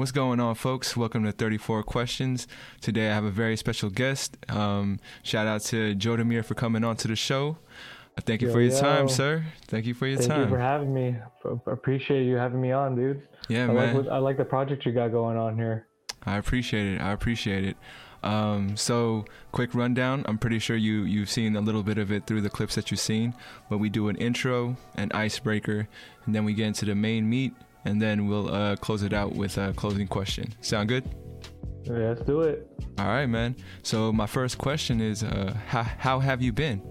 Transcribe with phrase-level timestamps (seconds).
[0.00, 0.96] What's going on, folks?
[0.96, 2.48] Welcome to 34 Questions.
[2.80, 4.34] Today I have a very special guest.
[4.48, 7.58] Um, shout out to Joe Demir for coming on to the show.
[8.20, 8.80] Thank you Yo, for your yo.
[8.80, 9.44] time, sir.
[9.66, 10.38] Thank you for your Thank time.
[10.38, 11.16] Thank you for having me.
[11.42, 13.28] P- Appreciate you having me on, dude.
[13.50, 13.76] yeah, I man.
[13.76, 15.86] like what, I like the project you got going on here.
[16.24, 17.02] I appreciate it.
[17.02, 17.76] I appreciate it.
[18.22, 20.24] Um, so, quick rundown.
[20.24, 22.90] I'm pretty sure you you've seen a little bit of it through the clips that
[22.90, 23.34] you've seen.
[23.68, 25.88] But we do an intro, an icebreaker,
[26.24, 27.52] and then we get into the main meat,
[27.84, 30.54] and then we'll uh, close it out with a closing question.
[30.60, 31.04] Sound good?
[31.84, 32.68] Yeah, let's do it.
[32.98, 33.56] All right, man.
[33.82, 36.82] So my first question is, uh, how how have you been?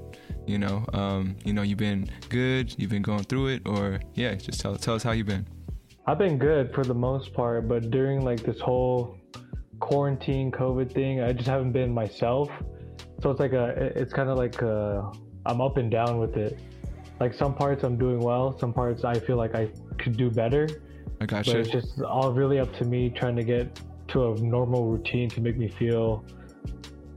[0.47, 2.73] You know, um, you know, you've been good.
[2.79, 5.47] You've been going through it, or yeah, just tell tell us how you've been.
[6.07, 9.19] I've been good for the most part, but during like this whole
[9.79, 12.49] quarantine COVID thing, I just haven't been myself.
[13.21, 15.01] So it's like a, it's kind of like i
[15.45, 16.59] I'm up and down with it.
[17.19, 20.67] Like some parts I'm doing well, some parts I feel like I could do better.
[21.21, 21.59] I got But you.
[21.61, 25.41] it's just all really up to me trying to get to a normal routine to
[25.41, 26.23] make me feel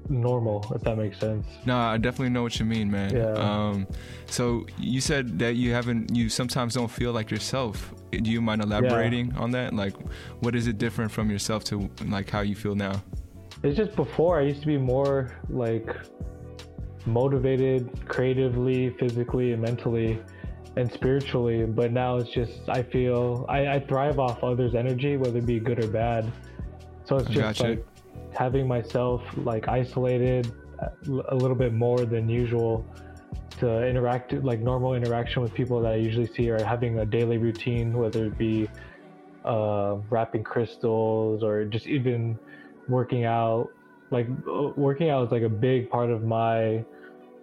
[0.09, 1.47] normal, if that makes sense.
[1.65, 3.15] No, I definitely know what you mean, man.
[3.15, 3.33] Yeah.
[3.33, 3.87] Um,
[4.27, 7.95] so you said that you haven't, you sometimes don't feel like yourself.
[8.11, 9.73] Do you mind elaborating on that?
[9.73, 9.95] Like,
[10.41, 13.03] what is it different from yourself to like how you feel now?
[13.63, 15.89] It's just before I used to be more like
[17.07, 20.21] motivated creatively, physically, and mentally,
[20.77, 21.65] and spiritually.
[21.65, 25.61] But now it's just I feel I, I thrive off others' energy, whether it be
[25.61, 26.33] good or bad.
[27.05, 27.63] So it's just gotcha.
[27.65, 27.87] like
[28.33, 30.89] having myself like isolated uh,
[31.29, 32.85] a little bit more than usual
[33.59, 37.39] to interact like normal interaction with people that I usually see or having a daily
[37.39, 38.69] routine, whether it be
[39.45, 42.39] uh, wrapping crystals or just even
[42.89, 43.69] working out.
[44.11, 46.85] Like uh, working out is like a big part of my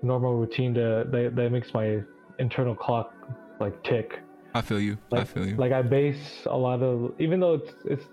[0.02, 2.02] normal routine to that, that makes my
[2.38, 3.14] internal clock
[3.59, 4.19] like tick.
[4.53, 4.97] I feel you.
[5.11, 5.55] I feel you.
[5.55, 8.05] like I base a lot of even though it's it's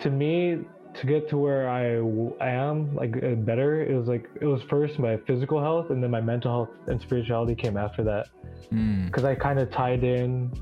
[0.00, 0.60] to me
[0.94, 4.98] to get to where I am like uh, better it was like it was first
[4.98, 8.28] my physical health and then my mental health and spirituality came after that
[8.72, 10.52] Mm, because I kind of tied in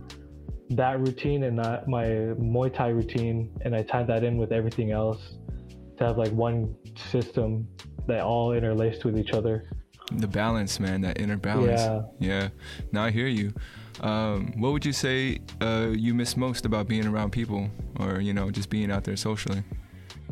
[0.70, 4.90] that routine and that my Muay Thai routine, and I tied that in with everything
[4.92, 5.38] else
[5.98, 6.74] to have like one
[7.10, 7.66] system
[8.06, 9.64] that all interlaced with each other.
[10.12, 11.00] The balance, man.
[11.02, 11.80] That inner balance.
[11.80, 12.02] Yeah.
[12.18, 12.48] Yeah.
[12.92, 13.52] Now I hear you.
[14.00, 18.32] Um, what would you say uh, you miss most about being around people, or you
[18.32, 19.62] know, just being out there socially?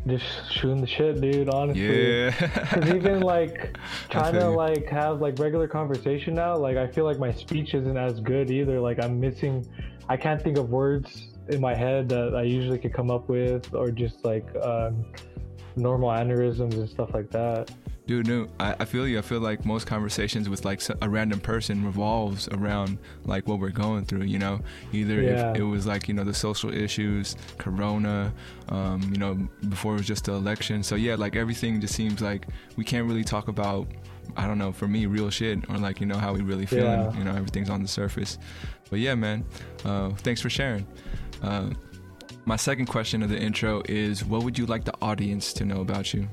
[0.07, 1.49] Just shooting the shit, dude.
[1.49, 2.25] Honestly.
[2.25, 2.31] Yeah.
[2.31, 3.75] Cause even like
[4.09, 7.97] trying to like have like regular conversation now, like I feel like my speech isn't
[7.97, 8.79] as good either.
[8.79, 9.67] Like I'm missing,
[10.07, 13.73] I can't think of words in my head that I usually could come up with,
[13.73, 15.05] or just like um,
[15.75, 17.71] normal aneurysms and stuff like that.
[18.07, 19.17] Dude, no, I, I feel you.
[19.17, 23.69] I feel like most conversations with like a random person revolves around like what we're
[23.71, 24.23] going through.
[24.25, 24.59] You know,
[24.93, 25.51] either Yeah.
[25.51, 28.31] if it was like you know the social issues, Corona,
[28.69, 29.33] um, you know,
[29.69, 30.83] before it was just the election.
[30.83, 32.45] So yeah, like everything just seems like
[32.75, 33.87] we can't really talk about.
[34.37, 34.71] I don't know.
[34.71, 36.85] For me, real shit or like you know how we really feeling.
[36.85, 37.17] Yeah.
[37.17, 38.37] You know, everything's on the surface.
[38.91, 39.43] But yeah, man.
[39.83, 40.85] Uh, thanks for sharing.
[41.41, 41.71] Uh,
[42.45, 45.81] my second question of the intro is, what would you like the audience to know
[45.81, 46.27] about you?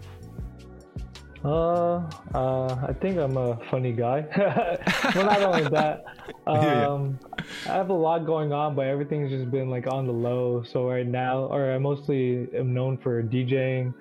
[1.44, 4.24] Uh, uh, I think I'm a funny guy.
[5.14, 6.04] well, not only that,
[6.46, 7.18] um,
[7.66, 10.62] I have a lot going on, but everything's just been like on the low.
[10.62, 13.92] So right now, or I mostly am known for DJing,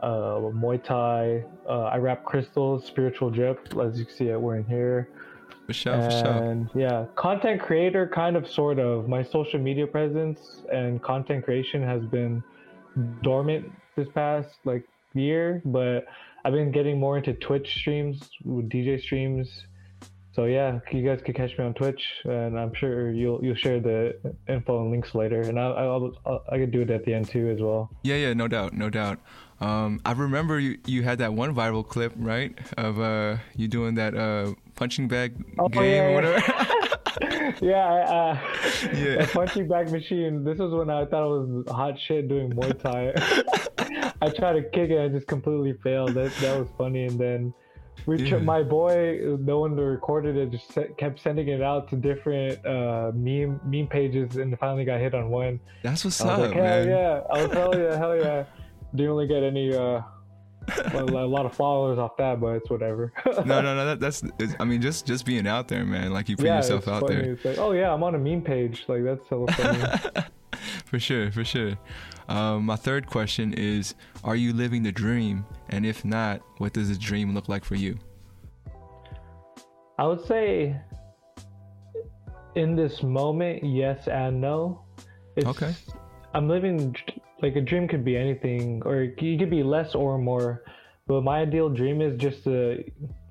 [0.00, 1.44] uh, Muay Thai.
[1.68, 5.08] Uh, I wrap crystals, spiritual drip, as you can see it wearing here.
[5.66, 6.70] For sure, for sure.
[6.74, 9.08] Yeah, content creator, kind of, sort of.
[9.08, 12.44] My social media presence and content creation has been
[13.22, 16.06] dormant this past like year, but
[16.44, 19.48] I've been getting more into Twitch streams DJ streams.
[20.32, 23.78] So yeah, you guys can catch me on Twitch, and I'm sure you'll you'll share
[23.78, 24.16] the
[24.48, 27.28] info and links later, and I'll, I'll, I'll I could do it at the end
[27.28, 27.88] too as well.
[28.02, 29.20] Yeah, yeah, no doubt, no doubt.
[29.60, 33.94] Um, I remember you, you had that one viral clip, right, of uh, you doing
[33.94, 37.54] that uh, punching bag Oh, game yeah, or whatever.
[37.64, 38.40] yeah, I, uh,
[38.92, 39.22] Yeah.
[39.22, 40.42] a punching bag machine.
[40.42, 43.12] This was when I thought it was hot shit doing Muay Thai.
[44.24, 46.14] I tried to kick it, I just completely failed.
[46.14, 47.54] That that was funny, and then
[48.06, 48.38] we Yeah.
[48.38, 53.60] my boy, no one recorded it, just kept sending it out to different uh, meme
[53.64, 55.60] meme pages, and finally got hit on one.
[55.82, 56.88] That's what's up, like, hell man.
[56.88, 57.20] yeah!
[57.30, 58.44] I was hell yeah, hell yeah.
[58.94, 60.02] Didn't really get any uh,
[60.92, 63.12] a, lot of followers off that, but it's whatever.
[63.44, 63.84] No, no, no.
[63.86, 64.22] That, that's.
[64.38, 66.12] It's, I mean, just just being out there, man.
[66.12, 67.14] Like you put yeah, yourself out funny.
[67.16, 68.84] there It's like, oh yeah, I'm on a meme page.
[68.88, 69.82] Like that's so funny.
[70.86, 71.76] for sure, for sure.
[72.28, 75.44] Um, my third question is: Are you living the dream?
[75.68, 77.98] And if not, what does the dream look like for you?
[79.98, 80.76] I would say
[82.54, 84.82] in this moment, yes and no.
[85.36, 85.74] It's, Okay.
[86.34, 86.96] I'm living
[87.42, 90.64] like a dream could be anything, or it could be less or more.
[91.06, 92.82] But my ideal dream is just to,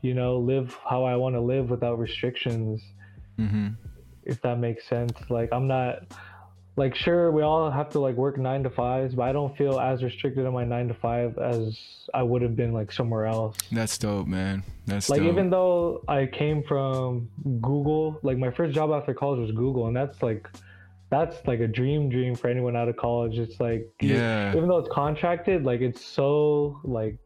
[0.02, 2.82] you know, live how I want to live without restrictions.
[3.40, 3.70] Mm-hmm.
[4.24, 5.14] If that makes sense.
[5.30, 6.14] Like I'm not
[6.76, 9.80] like sure we all have to like work nine to fives, but I don't feel
[9.80, 11.78] as restricted on my nine to five as
[12.14, 13.58] I would have been like somewhere else.
[13.72, 14.64] That's dope, man.
[14.88, 15.32] That's like dope.
[15.32, 17.30] even though I came from
[17.62, 20.50] Google, like my first job after college was Google, and that's like
[21.12, 23.38] that's like a dream dream for anyone out of college.
[23.38, 24.56] It's like Yeah.
[24.56, 27.18] even though it's contracted, like it's so like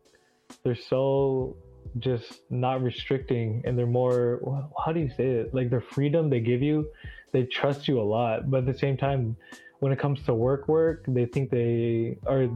[0.64, 1.56] they're so
[2.00, 6.40] just not restricting and they're more how do you say it like their freedom they
[6.40, 6.86] give you
[7.32, 9.36] they trust you a lot but at the same time
[9.80, 12.48] when it comes to work work they think they are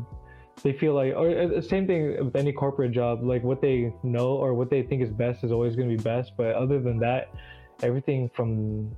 [0.63, 4.29] they feel like or uh, same thing with any corporate job like what they know
[4.29, 6.99] or what they think is best is always going to be best but other than
[6.99, 7.29] that
[7.83, 8.91] everything from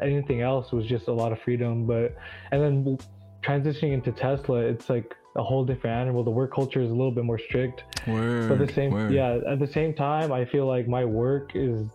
[0.00, 2.14] anything else was just a lot of freedom but
[2.52, 2.98] and then
[3.42, 7.12] transitioning into tesla it's like a whole different animal the work culture is a little
[7.12, 8.48] bit more strict word.
[8.48, 9.12] but the same word.
[9.12, 11.86] yeah at the same time i feel like my work is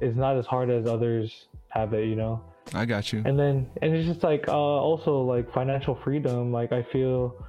[0.00, 2.40] is not as hard as others have it you know
[2.74, 3.22] I got you.
[3.24, 7.44] and then and it's just like uh also like financial freedom like i feel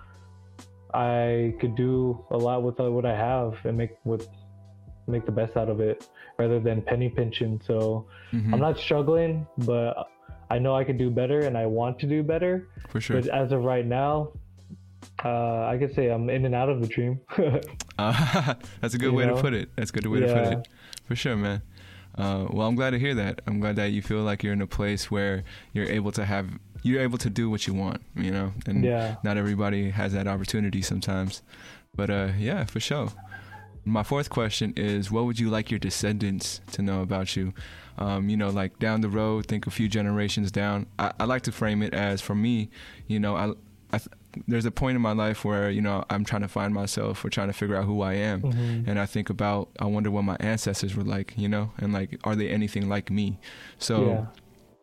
[0.94, 4.28] i could do a lot with uh, what i have and make with
[5.08, 6.08] make the best out of it
[6.38, 8.54] rather than penny pinching so Mhm.
[8.54, 9.94] i'm not struggling but
[10.50, 13.22] i know i could do better and i want to do better For sure.
[13.22, 14.32] but as of right now
[15.24, 17.20] uh i could say i'm in and out of the dream
[17.98, 19.36] Uh, that's a good You way know?
[19.36, 19.70] to put it.
[19.76, 20.68] That's a good way to put it.
[21.08, 21.62] For sure, man.
[22.18, 23.42] Uh, well, I'm glad to hear that.
[23.46, 26.50] I'm glad that you feel like you're in a place where you're able to have,
[26.82, 30.28] you're able to do what you want, you know, and yeah not everybody has that
[30.28, 31.42] opportunity sometimes.
[31.96, 33.10] But uh, yeah, for sure.
[33.84, 37.54] My fourth question is, what would you like your descendants to know about you?
[37.98, 40.88] Um, you know, like down the road, think a few generations down.
[40.98, 42.70] I, I like to frame it as, for me,
[43.08, 43.52] you know, I,
[43.94, 44.10] I th-
[44.48, 47.30] there's a point in my life where you know I'm trying to find myself or
[47.30, 48.88] trying to figure out who I am, Mhm.
[48.88, 52.20] and I think about, I wonder what my ancestors were like, you know, and like,
[52.24, 53.40] are they anything like me?
[53.78, 54.26] So yeah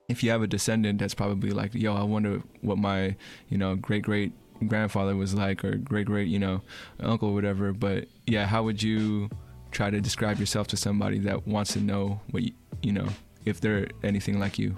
[0.09, 3.17] if you have a descendant that's probably like, yo, I wonder what my,
[3.49, 4.33] you know, great great
[4.69, 6.61] grandfather was like or great great, you know,
[7.01, 7.73] uncle or whatever.
[7.73, 9.31] But yeah, how would you
[9.71, 12.53] try to describe yourself to somebody that wants to know what you,
[12.83, 13.09] you know,
[13.47, 14.75] if they're anything like you?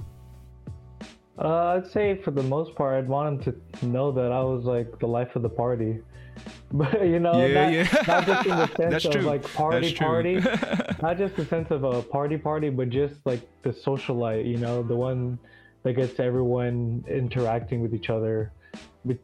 [1.39, 4.65] Uh, I'd say for the most part, I'd want them to know that I was
[4.65, 5.99] like the life of the party.
[6.73, 8.03] But you know, yeah, not, yeah.
[8.09, 9.23] not just in the sense That's of true.
[9.23, 10.35] like party party,
[11.03, 14.45] not just the sense of a party party, but just like the socialite.
[14.45, 15.39] You know, the one
[15.85, 18.51] that gets everyone interacting with each other,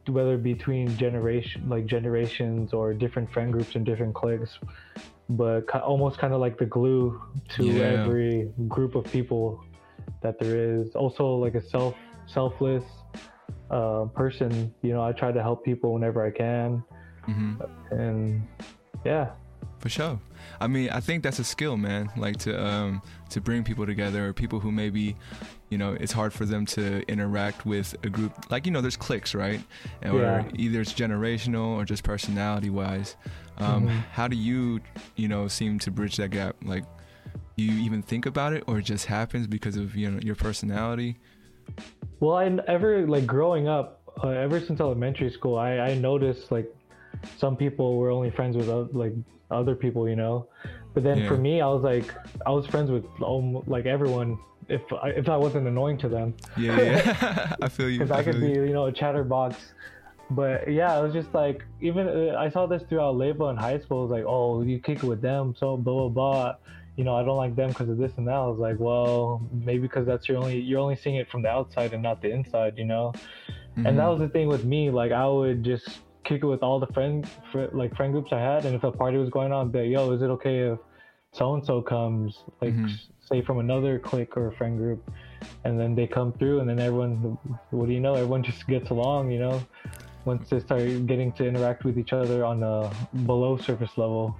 [0.07, 4.57] whether between generation like generations or different friend groups and different cliques.
[5.29, 7.21] But almost kind of like the glue
[7.55, 7.83] to Yeah.
[8.03, 9.61] every group of people
[10.21, 10.95] that there is.
[10.95, 11.95] Also, like a self
[12.27, 12.83] selfless
[13.69, 14.73] uh, person.
[14.81, 16.83] You know, I try to help people whenever I can,
[17.25, 17.53] hmm
[17.91, 18.41] and
[19.05, 19.31] yeah,
[19.79, 20.19] For sure.
[20.59, 22.11] I mean, I think that's a skill, man.
[22.15, 25.15] Like to um to bring people together, or people who maybe,
[25.69, 28.31] you know, it's hard for them to interact with a group.
[28.51, 29.61] Like you know, there's cliques, right?
[30.01, 30.19] And Yeah.
[30.19, 33.15] Or either it's generational or just personality wise.
[33.57, 34.03] Um, Mhm.
[34.13, 34.79] How do you,
[35.15, 36.55] you know, seem to bridge that gap?
[36.63, 36.83] Like,
[37.57, 40.35] do you even think about it, or it just happens because of you know your
[40.35, 41.17] personality?
[42.19, 46.73] Well, I ever like growing up, uh, ever since elementary school, I I noticed like
[47.37, 49.13] some people were only friends with oth- like
[49.49, 50.47] other people, you know.
[50.93, 52.13] But then for me, I was like
[52.45, 56.33] I was friends with almost like everyone if I, if I wasn't annoying to them.
[56.57, 57.55] Yeah, yeah.
[57.61, 57.99] I feel you.
[57.99, 58.73] because I, feel could be you.
[58.73, 59.55] know a chatterbox.
[60.29, 63.79] But yeah, it was just like even uh, I saw this throughout label in high
[63.79, 63.99] school.
[63.99, 66.55] It was like, oh, you kick it with them, so blah blah blah.
[66.97, 68.33] You know, I don't like them because of this and that.
[68.33, 71.49] I was like, well, maybe because that's your only you're only seeing it from the
[71.49, 73.13] outside and not the inside, you know.
[73.85, 74.11] And that Mhm.
[74.11, 74.89] was the thing with me.
[74.91, 75.87] Like I would just
[76.23, 78.91] kick it with all the friend fr- like friend groups I had, and if a
[78.91, 80.79] party was going on, like, yo, is it okay if
[81.31, 82.99] so and so comes, like Mhm.
[83.21, 85.09] say from another clique or friend group,
[85.63, 87.37] and then they come through, and then everyone,
[87.71, 89.61] what do you know, everyone just gets along, you know.
[90.25, 92.91] Once they start getting to interact with each other on a
[93.25, 94.35] below surface level.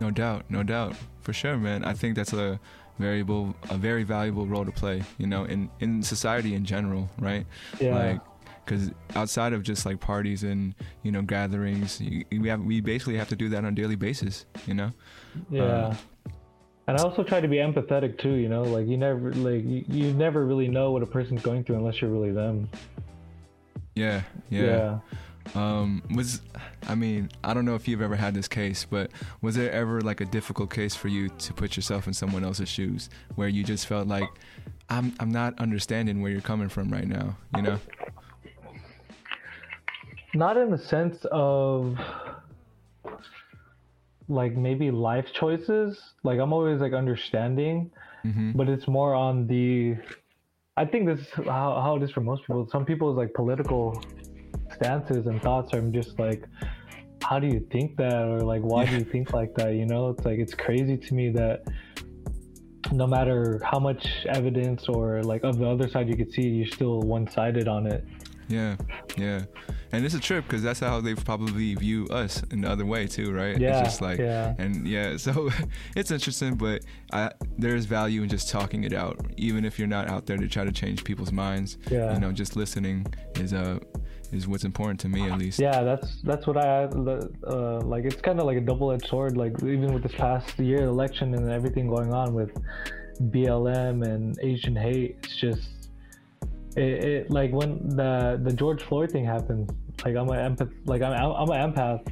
[0.00, 1.84] No doubt, no doubt, for sure, man.
[1.84, 2.58] I think that's a
[2.98, 5.02] variable, a very valuable role to play.
[5.18, 7.46] You know, in in society in general, right?
[7.78, 7.94] Yeah.
[7.94, 8.20] Like,
[8.64, 13.18] because outside of just like parties and you know gatherings, you, we have we basically
[13.18, 14.46] have to do that on a daily basis.
[14.66, 14.92] You know.
[15.50, 15.62] Yeah.
[15.62, 15.94] Uh,
[16.86, 19.84] and I also try to be empathetic too, you know, like you never like you,
[19.86, 22.68] you never really know what a person's going through unless you're really them.
[23.94, 24.98] Yeah, yeah.
[25.54, 26.40] Um, was
[26.88, 29.10] I mean, I don't know if you've ever had this case, but
[29.42, 32.68] was there ever like a difficult case for you to put yourself in someone else's
[32.68, 34.28] shoes where you just felt like
[34.88, 37.78] I'm I'm not understanding where you're coming from right now, you know?
[40.34, 41.98] not in the sense of
[44.28, 45.98] like maybe life choices.
[46.22, 47.90] Like I'm always like understanding,
[48.22, 49.96] hmm but it's more on the.
[50.76, 52.68] I think this is how how it is for most people.
[52.70, 54.02] Some people's like political
[54.80, 56.44] stances and thoughts are just like,
[57.22, 59.74] how do you think that, or like why do you think like that?
[59.74, 61.64] You know, it's like it's crazy to me that
[62.92, 66.66] no matter how much evidence or like of the other side you could see, you're
[66.66, 68.04] still one sided on it.
[68.48, 68.76] Yeah,
[69.16, 69.44] yeah,
[69.92, 73.06] and it's a trip because that's how they probably view us in the other way
[73.06, 73.58] too, right?
[73.58, 74.54] Yeah, it's just like, yeah.
[74.58, 75.50] and yeah, so
[75.96, 80.08] it's interesting, but I, there's value in just talking it out, even if you're not
[80.08, 81.78] out there to try to change people's minds.
[81.90, 82.14] Yeah.
[82.14, 83.06] you know, just listening
[83.36, 83.78] is uh
[84.32, 85.58] is what's important to me at least.
[85.58, 88.04] Yeah, that's that's what I uh, like.
[88.04, 89.36] It's kind of like a double-edged sword.
[89.36, 92.50] Like even with this past year election and everything going on with
[93.20, 95.68] BLM and Asian hate, it's just
[96.76, 99.72] it, it like when the the George Floyd thing happened.
[100.04, 100.72] Like I'm an empath.
[100.86, 102.06] Like I'm I'm an empath,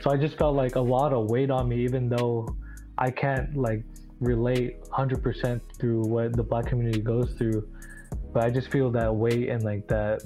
[0.00, 2.56] so I just felt like a lot of weight on me, even though
[2.96, 3.84] I can't like
[4.20, 7.68] relate 100% through what the black community goes through.
[8.32, 10.22] But I just feel that weight and like that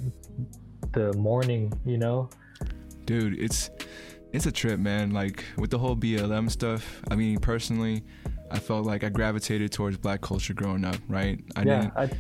[0.92, 2.28] the mourning, you know.
[3.06, 3.70] dude it's
[4.32, 8.04] it's a trip man like with the whole blm stuff i mean personally
[8.50, 12.10] i felt like i gravitated towards black culture growing up right i yeah, I,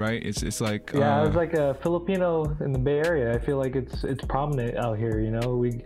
[0.00, 1.18] right it's it's like yeah.
[1.18, 3.34] I uh, was like a Filipino in the Bay Area.
[3.34, 5.20] I feel like it's it's prominent out here.
[5.20, 5.82] You know, we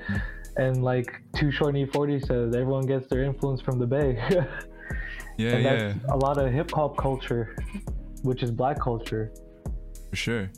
[0.57, 4.17] and like Too Short and E-40 says everyone gets their influence from the Bay.
[5.37, 7.57] yeah and yeah that's a lot of hip hop culture,
[8.23, 9.33] which is black culture.
[10.11, 10.51] for sure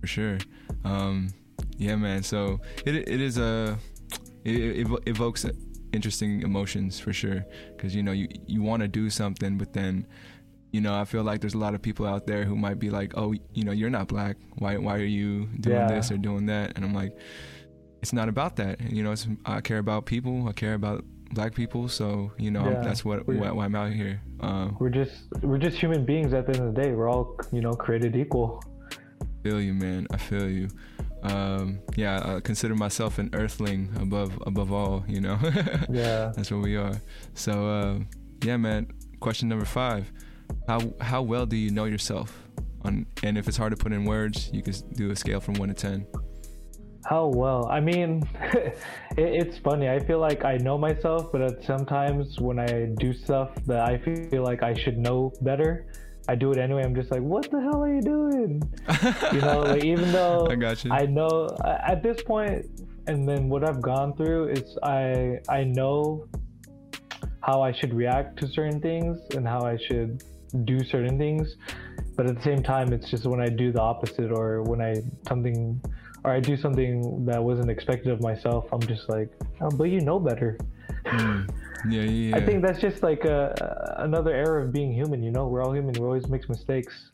[0.00, 0.38] for sure
[0.84, 1.28] um
[1.76, 3.78] yeah man so it it is a
[4.44, 5.44] it, it evokes
[5.94, 7.44] interesting emotions for sure.
[7.76, 10.06] Because you know you you want to do something but then
[10.72, 12.90] you know i feel like there's a lot of people out there who might be
[12.90, 14.36] like oh you know you're not black.
[14.62, 15.88] Why why are you doing Yeah.
[15.94, 16.66] this or doing that?
[16.74, 17.12] And i'm like
[18.02, 18.74] it's not about that.
[18.96, 20.36] You know it's, i care about people.
[20.48, 21.88] I care about black people.
[21.88, 22.82] So you know Yeah.
[22.86, 24.20] that's what why, why i'm out here.
[24.40, 25.14] Um We're just
[25.48, 26.90] we're just human beings at the end of the day.
[26.96, 28.48] We're all you know created equal.
[29.44, 30.06] feel you man.
[30.16, 30.66] I feel you
[31.24, 35.38] um yeah i consider myself an earthling above above all you know
[35.90, 36.32] Yeah.
[36.36, 37.00] that's what we are
[37.34, 37.98] so uh
[38.42, 38.88] yeah man
[39.20, 40.12] question number five
[40.68, 42.46] how how well do you know yourself
[42.84, 45.54] on and if it's hard to put in words you can do a scale from
[45.54, 46.06] one to ten
[47.06, 47.68] How well?
[47.68, 48.74] I mean, it,
[49.40, 49.90] it's funny.
[49.90, 53.98] I feel like I know myself, but at sometimes when I do stuff that I
[53.98, 55.84] feel like I should know better,
[56.28, 56.82] I do it anyway.
[56.82, 58.62] I'm just like, what the hell are you doing?
[59.32, 60.92] You know, like even though I got you.
[60.92, 62.66] I know at this point,
[63.06, 66.26] and then what I've gone through is I I know
[67.42, 70.24] how I should react to certain things and how I should
[70.64, 71.56] do certain things,
[72.16, 74.94] but at the same time, it's just when I do the opposite or when I
[75.28, 75.80] something
[76.24, 79.28] or I do something that wasn't expected of myself, I'm just like,
[79.60, 80.56] oh, but you know better.
[81.04, 81.50] Mm.
[81.88, 85.22] yeah yeah yeah I think that's just like a, another era of being human.
[85.22, 85.92] You know, we're all human.
[85.94, 87.10] We always make mistakes.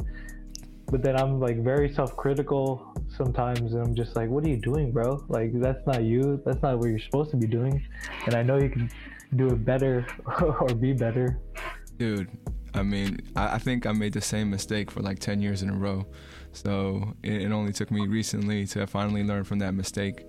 [0.91, 4.91] But then I'm like very self-critical sometimes, and I'm just like, "What are you doing,
[4.91, 5.25] bro?
[5.29, 6.43] Like that's not you.
[6.45, 7.87] That's not what you're supposed to be doing."
[8.27, 8.91] And I know you can
[9.37, 10.07] do it better
[10.43, 11.39] or be better.
[11.99, 12.29] dude
[12.75, 15.71] i mean I, I think i made the same mistake for like 10 years in
[15.71, 16.07] a row
[16.53, 20.25] so it, it only took me recently to finally learn from that mistake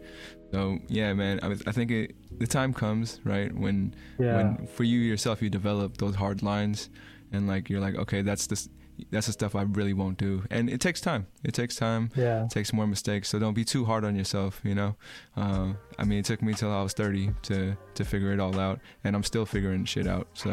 [0.52, 4.36] so yeah man i, was- I think it the time comes right when Yeah.
[4.38, 6.90] when for you yourself you develop those hard lines
[7.32, 8.68] and like you're like okay that's the
[9.10, 12.44] that's the stuff i really won't do and it takes time it takes time Yeah.
[12.46, 14.96] it takes more mistakes so don't be too hard on yourself you know
[15.38, 18.60] uh, i mean it took me till i was 30 to to figure it all
[18.60, 20.52] out and i'm still figuring shit out so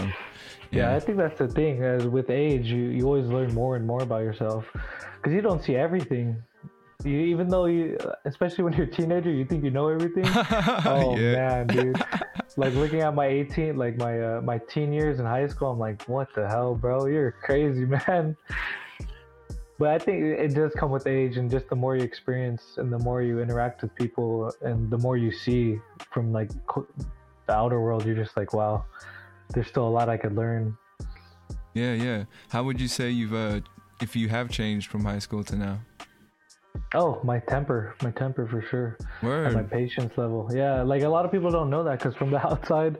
[0.71, 1.83] Yeah, I think that's the thing.
[1.83, 4.67] As with age, you, you always learn more and more about yourself
[5.17, 6.27] because you don't see everything.
[7.05, 10.25] You, even though you, especially when you're a teenager, you think you know everything.
[10.27, 11.33] oh yeah.
[11.33, 12.05] man, dude!
[12.57, 15.79] like looking at my 18, like my uh, my teen years in high school, I'm
[15.79, 17.07] like, what the hell, bro?
[17.07, 18.37] You're crazy, man.
[19.79, 22.93] But I think it does come with age, and just the more you experience, and
[22.93, 25.79] the more you interact with people, and the more you see
[26.13, 28.85] from like the outer world, you're just like, wow,
[29.55, 30.77] there's still a lot I could learn.
[31.75, 32.25] Yeah, yeah.
[32.49, 33.61] How would you say you've uh
[34.03, 35.79] if you have changed from high school to now?
[36.95, 38.97] Oh, my temper, my temper for sure,
[39.47, 40.49] and my patience level.
[40.55, 42.97] Yeah, like a lot of people don't know that because from the outside,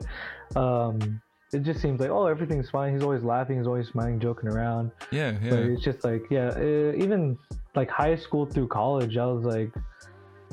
[0.55, 1.21] um,
[1.53, 2.93] it just seems like oh everything's fine.
[2.93, 4.91] He's always laughing, he's always smiling, joking around.
[5.11, 5.53] Yeah, But yeah.
[5.73, 7.37] it's just like yeah, uh, even
[7.75, 9.71] like high school through college, I was like,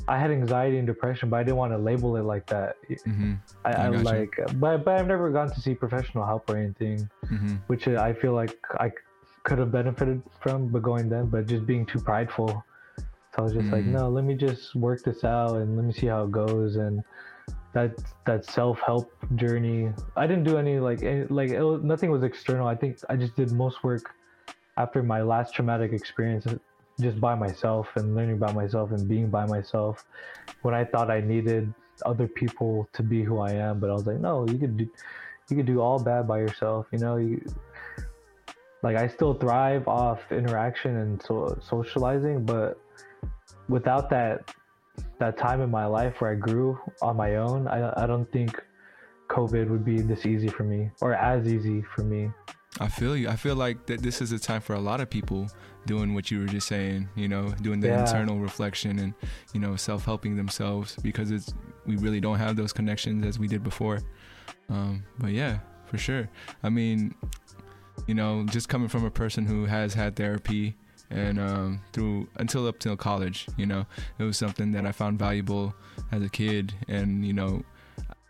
[0.08, 2.76] I had anxiety and depression, but I didn't want to label it like that.
[2.90, 3.34] Mm-hmm.
[3.66, 7.08] I, I I like, but but I've never gone to see professional help or anything,
[7.26, 7.56] Mm-hmm.
[7.66, 8.90] which I feel like I
[9.42, 12.64] could have benefited from, but going then, but just being too prideful.
[13.36, 13.92] So I was just like, Mm.
[13.92, 16.76] no, let me just work this out and let me see how it goes.
[16.76, 17.02] And
[17.74, 17.92] that
[18.24, 22.22] that self help journey, I didn't do any like any, like it was, nothing was
[22.22, 22.66] external.
[22.66, 24.10] I think I just did most work
[24.78, 26.46] after my last traumatic experience,
[27.00, 30.02] just by myself and learning about myself and being by myself.
[30.62, 31.72] When I thought I needed
[32.06, 34.88] other people to be who I am, but I was like, no, you could do
[35.50, 36.86] you could do all bad by yourself.
[36.90, 37.40] You know, you
[38.82, 42.78] like I still thrive off interaction and so socializing, but
[43.68, 44.52] without that
[45.18, 48.62] that time in my life where I grew on my own, I I don't think
[49.28, 52.30] COVID would be this easy for me or as easy for me.
[52.78, 53.28] I feel you.
[53.28, 55.48] I feel like that this is a time for a lot of people
[55.86, 58.00] doing what you were just saying, you know, doing the Yeah.
[58.00, 59.14] internal reflection and,
[59.54, 61.54] you know, self-helping themselves because it's
[61.86, 64.00] we really don't have those connections as we did before.
[64.68, 66.28] Um, but yeah, for sure.
[66.62, 67.14] I mean,
[68.06, 70.76] you know, just coming from a person who has had therapy
[71.10, 73.86] and um, through until up till college, you know,
[74.18, 75.74] it was something that I found valuable
[76.12, 77.62] as a kid, and you know,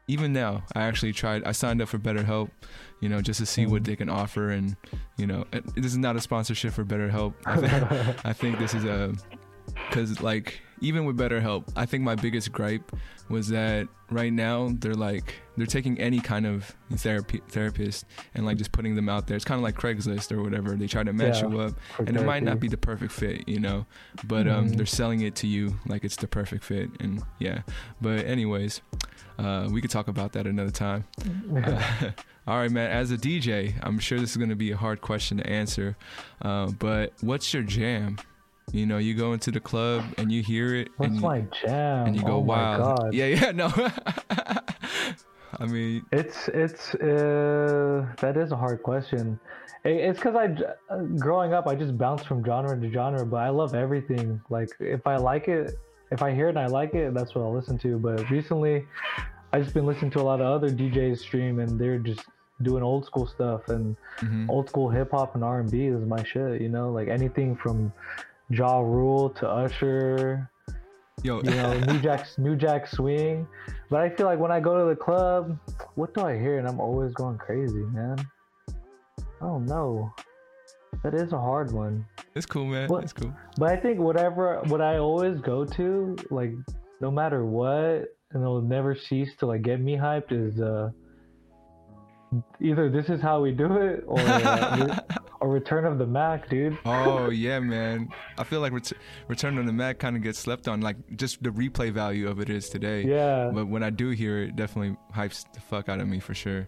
[0.09, 1.45] even now, I actually tried.
[1.45, 2.51] I signed up for BetterHelp,
[3.01, 3.87] you know, just to see what Mhm.
[3.87, 4.77] they can offer, and
[5.17, 7.35] you know, it, this is not a sponsorship for BetterHelp.
[7.45, 9.13] I think, I think this is a
[9.89, 12.93] because like even with BetterHelp, I think my biggest gripe
[13.29, 18.05] was that right now they're like they're taking any kind of therapy therapist
[18.35, 19.37] and like just putting them out there.
[19.37, 20.77] It's kind of like Craigslist or whatever.
[20.77, 23.49] They try to match Yeah, you up, and it might not be the perfect fit,
[23.49, 23.87] you know.
[24.25, 24.77] But um, Mhm.
[24.77, 27.63] they're selling it to you like it's the perfect fit, and yeah.
[28.01, 28.81] But anyways,
[29.39, 31.05] uh, we could talk about that another time.
[31.55, 31.81] Uh,
[32.47, 32.91] all right, man.
[32.91, 35.97] As a DJ, I'm sure this is going to be a hard question to answer.
[36.43, 38.19] Uh, but what's your jam?
[38.73, 42.09] You know, you go into the club and you hear it, What's and, my jam?
[42.09, 43.69] and you go, oh "Wow, yeah, yeah." No,
[45.59, 49.39] I mean, It's it's uh that is a hard question.
[49.85, 50.49] It's because I
[51.17, 54.41] growing up I just bounced from genre to genre, but I love everything.
[54.51, 55.79] Like if I like it,
[56.11, 57.99] if I hear it and I like it, that's what I'll listen to.
[57.99, 58.85] But recently,
[59.53, 62.25] I've just been listening to a lot of other DJs stream, and they're just
[62.63, 64.49] doing old school stuff and mhm.
[64.49, 66.61] old school hip hop and R and B is my shit.
[66.61, 67.93] You know, like anything from
[68.51, 70.51] Ja Rule to Usher
[71.23, 73.47] yo, you know, New Jack New Jack Swing.
[73.91, 75.59] But I feel like when I go to the club,
[75.95, 76.59] what do I hear?
[76.59, 78.17] And I'm always going crazy, man.
[79.41, 80.13] I don't know.
[81.03, 82.05] That is a hard one.
[82.35, 82.89] it's cool, man.
[82.89, 83.33] What- It's cool.
[83.59, 86.53] But I think whatever what I always go to, like
[87.01, 90.91] no matter what, and it'll never cease to like get me hyped is uh
[92.61, 94.99] either this is how we do it or uh,
[95.41, 96.79] or Return of the Mack, dude.
[96.85, 98.09] Oh yeah, man.
[98.39, 98.93] I feel like Ret-
[99.29, 102.41] Return on the Mack kind of gets slept on, like just the replay value of
[102.41, 103.03] it is today.
[103.03, 103.51] Yeah.
[103.53, 106.67] But when I do hear it, definitely hypes the fuck out of me for sure.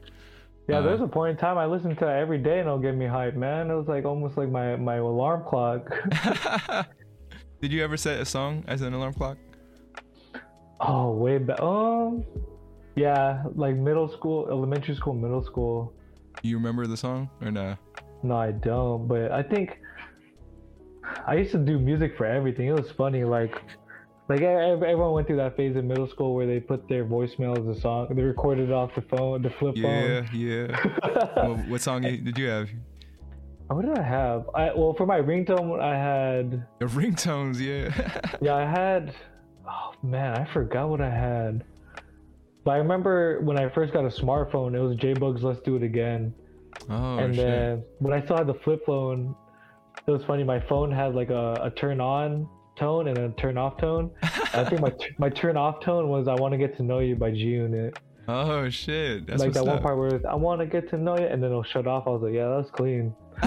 [0.69, 2.79] Yeah, Uh, there's a point in time I listened to it every day and it'll
[2.79, 3.71] get me hyped, man.
[3.71, 5.89] It was like almost like my, my alarm clock.
[7.63, 9.39] Did you ever set a song as an alarm clock?
[10.81, 11.61] oh, way back.
[11.61, 12.25] Um,
[12.95, 15.93] yeah, like middle school, elementary school, middle school.
[16.43, 17.77] You remember the song or nah?
[18.23, 19.07] No, I don't.
[19.09, 19.79] But I think
[21.27, 22.67] I used to do music for everything.
[22.69, 23.55] It was funny, like.
[24.31, 27.67] Like everyone went through that phase in middle school where they put their voicemail as
[27.79, 28.15] a song.
[28.15, 30.29] They recorded it off the phone, the flip Yeah, phone.
[30.35, 31.33] yeah.
[31.37, 32.69] well, what song did you have?
[33.69, 34.51] What did I have?
[34.55, 37.89] I well for my ringtone I had The ringtones, yeah.
[38.43, 39.15] Yeah, I had.
[39.67, 41.65] Oh man, I forgot what I had.
[42.65, 45.77] But I remember when I first got a smartphone, it was J Boog's Let's Do
[45.77, 46.35] It Again.
[46.91, 47.45] Oh and shit.
[47.47, 49.35] then when I still had the flip phone,
[50.07, 50.45] it was funny.
[50.45, 54.11] My phone had like a, a turn on tone and a turn off tone.
[54.23, 57.01] I think my t- my turn off tone was I Want to Get to Know
[57.01, 57.99] You by G Unit.
[58.29, 59.27] oh shit.
[59.27, 59.83] That's like that one up.
[59.83, 62.07] part where I want to get to know you, and then it'll shut off.
[62.07, 63.15] I was like, yeah, that's clean.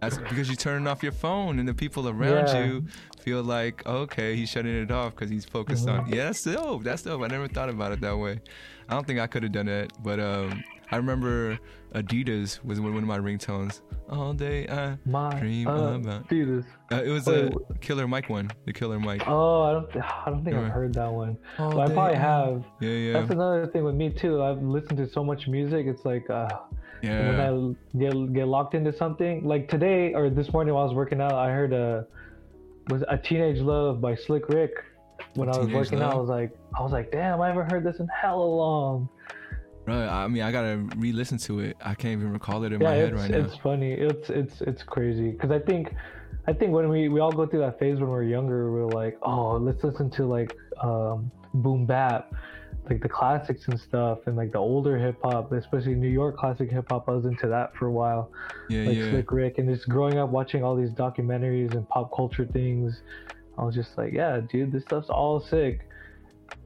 [0.00, 2.64] That's because you turn off your phone and the people around Yeah.
[2.64, 2.86] you
[3.20, 6.04] feel like, okay, he's shutting it off because he's focused on.
[6.06, 6.14] Mm-hmm.
[6.14, 6.82] Yeah, that's dope.
[6.82, 7.22] That's dope.
[7.22, 8.40] I never thought about it that way.
[8.88, 11.58] I don't think I could have done that, but um, I remember
[11.94, 13.80] Adidas was one of my ringtones.
[14.10, 16.28] All day I My dream uh, about.
[16.28, 19.22] dude, Uh, it was Wait, a Killer Mike one, the Killer Mike.
[19.26, 19.96] Oh, I don't.
[19.96, 20.66] I don't think Yeah.
[20.66, 21.38] I've heard that one.
[21.58, 22.64] All But I probably have.
[22.80, 24.42] Yeah, yeah, That's another thing with me too.
[24.42, 25.86] I've listened to so much music.
[25.86, 26.48] It's like uh,
[27.00, 27.40] when.
[27.40, 29.44] I get get locked into something.
[29.44, 32.06] Like today or this morning while I was working out, I heard a
[32.88, 34.72] was a Teenage Love by Slick Rick.
[35.34, 37.84] When I was working out, I was like, I was like, damn, I haven't heard
[37.84, 39.08] this in hella long.
[39.86, 40.06] Right.
[40.06, 41.76] I mean, I gotta re-listen to it.
[41.80, 43.38] I can't even recall it in yeah, my head right now.
[43.38, 43.92] it's funny.
[43.92, 45.94] It's it's it's crazy because I think.
[46.44, 49.16] I think when we, we all go through that phase when we're younger, we're like,
[49.22, 52.32] oh, let's listen to like um, boom bap.
[52.90, 56.70] like the classics and stuff, and like the older hip hop, especially New York classic
[56.70, 57.08] hip hop.
[57.08, 58.32] I was into that for a while,
[58.68, 59.10] Yeah, like yeah.
[59.10, 63.02] Slick Rick, and just growing up watching all these documentaries and pop culture things.
[63.58, 65.80] I was just like, yeah, dude, this stuff's all sick.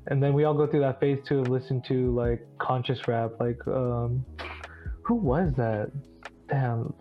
[0.09, 3.33] And then we all go through that phase too of listening to like conscious rap.
[3.41, 4.25] Like, um,
[5.03, 5.91] who was that?
[6.49, 6.95] Damn,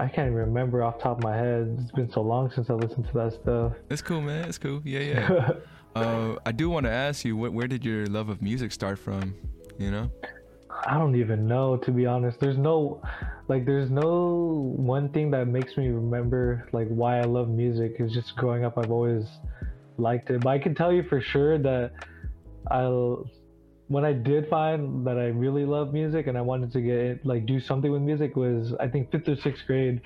[0.00, 1.78] I can't even remember off the top of my head.
[1.80, 3.72] It's been so long since I listened to that stuff.
[3.90, 4.48] It's cool, man.
[4.48, 4.80] It's cool.
[4.84, 5.50] Yeah, yeah.
[5.94, 8.98] uh, I do want to ask you, wh- where did your love of music start
[8.98, 9.34] from?
[9.78, 10.10] You know?
[10.86, 12.40] I don't even know to be honest.
[12.40, 13.00] There's no
[13.48, 17.96] like there's no one thing that makes me remember like why I love music.
[17.98, 19.24] It's just growing up I've always
[19.96, 20.42] liked it.
[20.42, 21.92] But I can tell you for sure that
[22.70, 23.24] I'll
[23.88, 27.46] when I did find that I really love music and I wanted to get like
[27.46, 30.00] do something with music was I think fifth or sixth grade.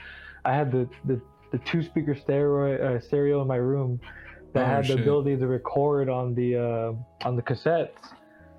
[0.45, 1.21] I had the the,
[1.53, 4.01] the two speaker stereo uh, stereo in my room
[4.55, 7.89] that Oh, had the ability to record on the uh, on the cassettes.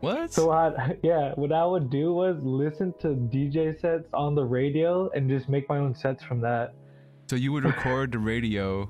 [0.02, 0.32] What?
[0.32, 5.10] So I, yeah, what I would do was listen to DJ sets on the radio
[5.16, 6.74] and just make my own sets from that.
[7.30, 8.90] So you would record the radio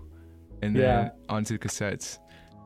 [0.62, 1.10] and then Yeah.
[1.28, 2.20] onto cassettes.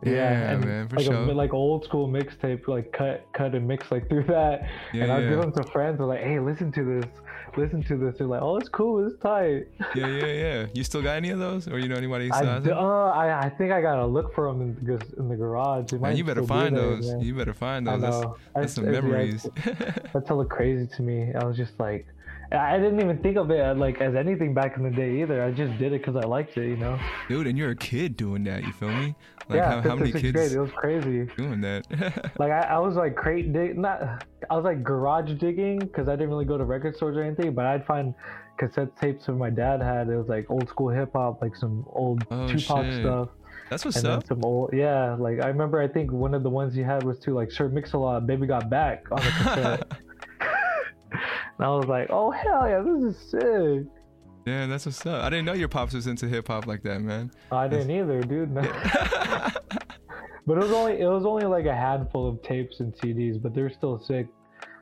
[0.06, 1.16] Yeah, Yeah, and man, for like sure.
[1.16, 4.68] a like old school mixtape, like cut, cut and mix like through that.
[4.94, 6.02] Yeah, and I'd give them to friends.
[6.02, 7.12] I'm like, hey, listen to this,
[7.58, 8.18] listen to this.
[8.18, 9.68] They're like, oh, it's cool, it's tight.
[9.96, 10.66] yeah, yeah, yeah.
[10.74, 13.46] You still got any of those, or you know anybody who I, has uh, I
[13.46, 15.92] I think I gotta look for them in the in the garage.
[15.92, 17.12] Man, might you better find there, those.
[17.12, 17.22] man.
[17.22, 18.02] You better find those.
[18.02, 18.26] That's.
[18.56, 19.48] I that's some memories.
[20.14, 21.34] That's hella crazy to me.
[21.34, 22.06] I was just like,
[22.54, 25.44] I didn't even think of it uh, like as anything back in the day either.
[25.44, 27.00] I just did it because I liked it, you know.
[27.28, 28.64] Dude, and you're a kid doing that.
[28.64, 29.16] You feel me?
[29.50, 31.26] Like yeah, how, how many kids grade, it was crazy.
[31.36, 31.86] doing that?
[32.40, 34.26] Like I, I was like crate dig, not.
[34.50, 37.54] I was like garage digging because I didn't really go to record stores or anything.
[37.54, 38.14] But I'd find
[38.58, 40.08] cassette tapes that my dad had.
[40.10, 43.02] It was like old school hip hop, like some old Oh, Tupac shit.
[43.02, 43.30] stuff,
[43.70, 44.28] That's what's and up.
[44.28, 44.72] some old.
[44.74, 45.82] Yeah, like I remember.
[45.82, 48.70] I think one of the ones he had was too like Sir Mix-a-Lot, "Baby Got
[48.70, 49.92] Back" on the cassette.
[51.58, 53.86] and I was like, oh hell yeah, this is sick.
[54.46, 55.24] yeah, that's what's up.
[55.24, 57.32] I didn't know your pops was into hip hop like that, man.
[57.52, 58.52] I didn't either, dude.
[58.52, 58.62] No.
[60.46, 63.54] but it was only it was only like a handful of tapes and CDs, but
[63.54, 64.28] they're still sick.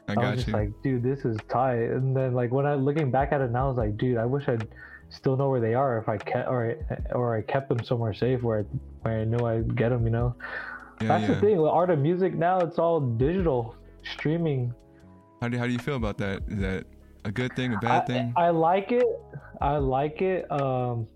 [0.07, 0.53] I I, was just you.
[0.53, 1.83] like, dude, this is tight.
[1.91, 4.25] And then like when I looking back at it now, I was like, dude, I
[4.25, 4.67] wish I'd
[5.09, 8.13] still know where they are if I kept or I, or I kept them somewhere
[8.13, 8.63] safe where I,
[9.01, 10.05] where I knew I'd get them.
[10.05, 10.35] You know,
[11.01, 11.35] yeah, that's yeah.
[11.35, 11.61] the thing.
[11.61, 14.73] With art of music now, it's all digital streaming.
[15.41, 16.43] How do how do you feel about that?
[16.47, 16.85] Is that
[17.25, 18.33] a good thing, a bad I, thing?
[18.37, 19.07] I like it.
[19.59, 21.07] I like it um,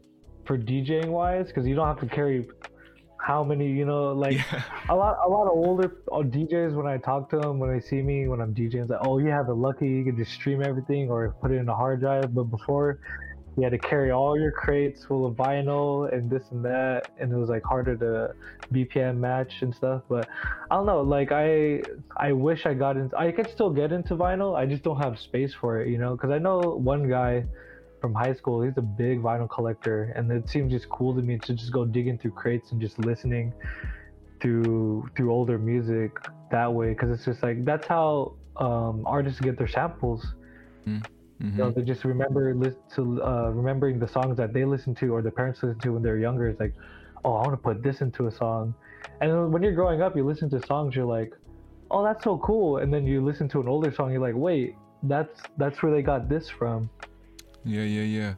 [0.46, 2.48] for DJing wise because you don't have to carry
[3.20, 3.68] how many.
[3.72, 7.30] You know, like yeah, a lot a lot of older uh, DJs when I talk
[7.30, 9.54] to them when they see me when I'm DJing it's like oh you have the
[9.54, 13.00] lucky you can just stream everything or put it in a hard drive but before
[13.58, 17.32] you had to carry all your crates full of vinyl and this and that and
[17.32, 18.34] it was like harder to
[18.74, 20.28] BPM match and stuff but
[20.70, 21.82] I don't know like I
[22.18, 25.18] I wish I got into I could still get into vinyl I just don't have
[25.20, 27.46] space for it you know because I know one guy
[28.02, 31.38] from high school he's a big vinyl collector and it seems just cool to me
[31.40, 33.54] to just go digging through crates and just listening
[34.42, 36.12] through through older music
[36.52, 40.26] that way because it's just like that's how um, artists get their samples.
[41.42, 41.52] Mhm.
[41.52, 42.54] You know, they just remember
[42.96, 46.02] to uh, remembering the songs that they listen to or their parents listen to when
[46.02, 46.48] they're younger.
[46.48, 46.74] It's like,
[47.26, 48.74] oh, I want to put this into a song.
[49.22, 51.34] And when you're growing up, you listen to songs, you're like,
[51.92, 52.78] oh, that's so cool.
[52.78, 56.02] And then you listen to an older song, you're like, wait, that's that's where they
[56.02, 56.90] got this from.
[57.64, 58.34] Yeah, yeah, yeah.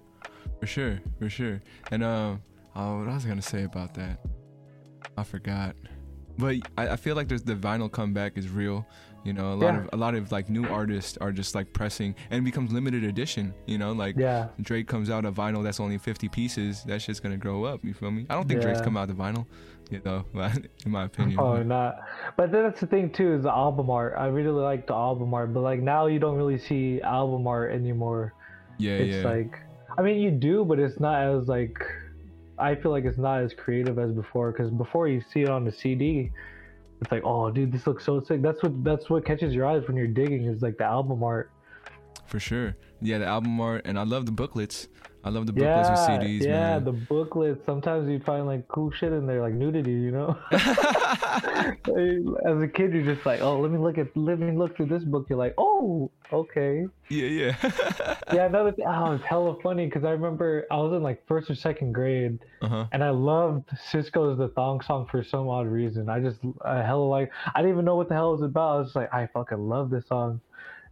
[0.60, 1.62] For sure, for sure.
[1.91, 2.41] And um,
[2.75, 4.19] oh, what I was gonna say about that,
[5.17, 5.75] I forgot.
[6.38, 8.86] But I, I feel like there's the vinyl comeback is real.
[9.27, 9.79] You know, a lot Yeah.
[9.83, 13.03] of a lot of like new artists are just like pressing and it becomes limited
[13.03, 13.53] edition.
[13.65, 16.83] You know, like Yeah, Drake comes out a vinyl that's only 50 pieces.
[16.85, 17.83] That shit's gonna grow up.
[17.83, 18.25] You feel me?
[18.29, 18.85] I don't think Drake's Yeah.
[18.85, 19.45] come out the vinyl.
[19.89, 20.25] You know,
[20.85, 21.35] in my opinion.
[21.37, 21.99] probably not.
[22.37, 24.15] But then that's the thing too is the album art.
[24.17, 27.73] I really like the album art, but like now you don't really see album art
[27.73, 28.33] anymore.
[28.77, 29.03] yeah, yeah.
[29.03, 29.29] it's yeah.
[29.29, 29.59] like
[29.97, 31.77] i mean you do but it's not as like
[32.59, 35.65] i feel like it's not as creative as before because before you see it on
[35.65, 36.31] the cd
[37.01, 39.83] it's like oh dude this looks so sick that's what that's what catches your eyes
[39.88, 41.51] when you're digging is like the album art
[42.25, 42.75] For sure.
[43.01, 44.88] Yeah, the album art, and I love the booklets.
[45.27, 46.85] I love the booklets yeah with CDs, yeah man.
[46.85, 47.65] the booklets.
[47.65, 50.61] sometimes you find like cool shit in there like nudity you know as
[52.61, 55.03] a kid you're just like oh let me look at let me look through this
[55.03, 57.55] book you're like oh okay yeah, yeah.
[58.33, 61.49] yeah another thing oh it's hella funny because i remember i was in like first
[61.49, 62.85] or second grade uh huh.
[62.91, 66.09] and I loved Sisqo's The Thong Song for some odd reason.
[66.09, 68.75] I just I hella like I didn't even know what the hell it was about.
[68.75, 70.41] I was just like I fucking love this song.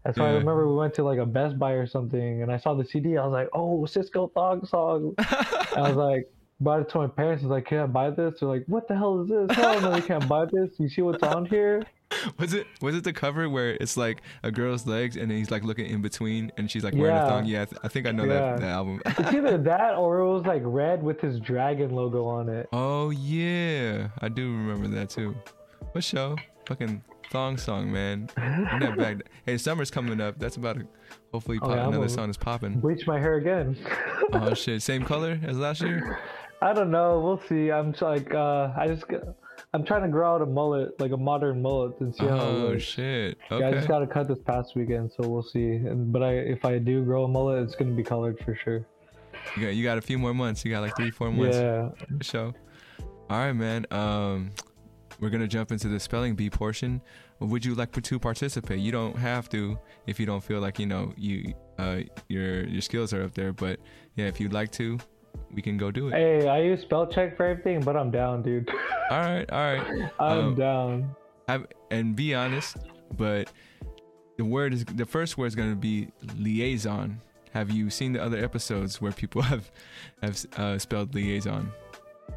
[0.05, 2.57] And so I remember we went to like a Best Buy or something, and I
[2.57, 3.17] saw the CD.
[3.17, 5.15] I was like, oh Sisqo Thong Song.
[5.19, 7.43] I was like, brought it to my parents.
[7.43, 8.35] I was like, can I buy this?
[8.39, 9.57] They're like, what the hell is this?
[9.57, 10.71] Hell no, you can't buy this.
[10.79, 11.83] You see what's on here?
[12.39, 15.49] was it was it the cover where it's like a girl's legs and then he's
[15.49, 17.25] like looking in between and she's like wearing Yeah.
[17.25, 17.45] a thong?
[17.45, 18.33] Yeah, I, th- I think I know Yeah.
[18.33, 19.01] that, that album.
[19.07, 22.69] It's either that or it was like red with his dragon logo on it.
[22.71, 25.35] oh yeah, I do remember that too.
[25.93, 26.35] What show?
[26.67, 28.29] Fucking thong song, man.
[28.35, 29.17] Bring that back.
[29.45, 30.39] Hey, summer's coming up.
[30.39, 30.87] That's about to
[31.31, 32.79] hopefully Oh, yeah, another song is popping.
[32.79, 33.77] Bleach my hair again.
[34.33, 36.19] Oh shit, same color as last year?
[36.61, 37.19] I don't know.
[37.19, 37.71] We'll see.
[37.71, 39.03] I'm just like, uh, I just,
[39.73, 42.39] I'm trying to grow out a mullet, like a modern mullet, and see how it
[42.41, 42.83] Oh looks.
[42.83, 43.37] shit.
[43.51, 45.73] Yeah, I just got to cut this past weekend, so we'll see.
[45.75, 48.85] And but I, if I do grow a mullet, it's gonna be colored for sure.
[49.55, 50.65] You got, you got a few more months.
[50.65, 51.57] You got like three, four months.
[51.57, 51.89] Yeah.
[52.21, 52.53] show.
[53.29, 53.85] All right, man.
[53.91, 54.51] Um,
[55.19, 57.01] we're gonna jump into the spelling bee portion.
[57.39, 58.79] Would you like to participate?
[58.79, 62.81] You don't have to if you don't feel like you know you uh your your
[62.81, 63.53] skills are up there.
[63.53, 63.79] But
[64.15, 64.97] yeah, if you'd like to,
[65.51, 66.13] we can go do it.
[66.13, 68.69] Hey, I use spell check for everything, but I'm down, dude.
[69.11, 70.11] All right, all right.
[70.19, 71.15] I'm Um, down.
[71.47, 72.77] Have, and be honest,
[73.17, 73.51] but
[74.37, 77.21] the word is the first word is gonna be liaison.
[77.51, 79.69] Have you seen the other episodes where people have
[80.23, 81.71] have uh, spelled liaison?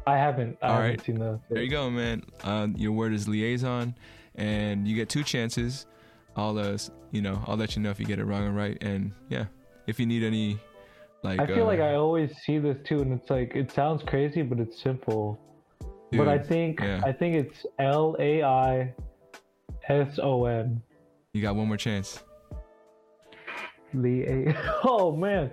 [0.07, 0.57] I haven't.
[0.61, 1.05] I all haven't right.
[1.05, 1.39] seen the.
[1.49, 2.23] There you go, man.
[2.43, 3.95] Uh, your word is liaison,
[4.35, 5.85] and you get two chances.
[6.35, 6.77] I'll, uh,
[7.11, 8.77] you know, I'll let you know if you get it wrong or right.
[8.81, 9.45] And yeah,
[9.87, 10.59] if you need any,
[11.23, 14.03] like, I feel uh, like I always see this too, and it's like it sounds
[14.03, 15.39] crazy, but it's simple.
[16.11, 17.01] but I think yeah.
[17.05, 18.93] I think it's L A I
[19.87, 20.81] S O N.
[21.33, 22.23] you got one more chance.
[23.93, 24.55] Lia.
[24.83, 25.51] Oh man,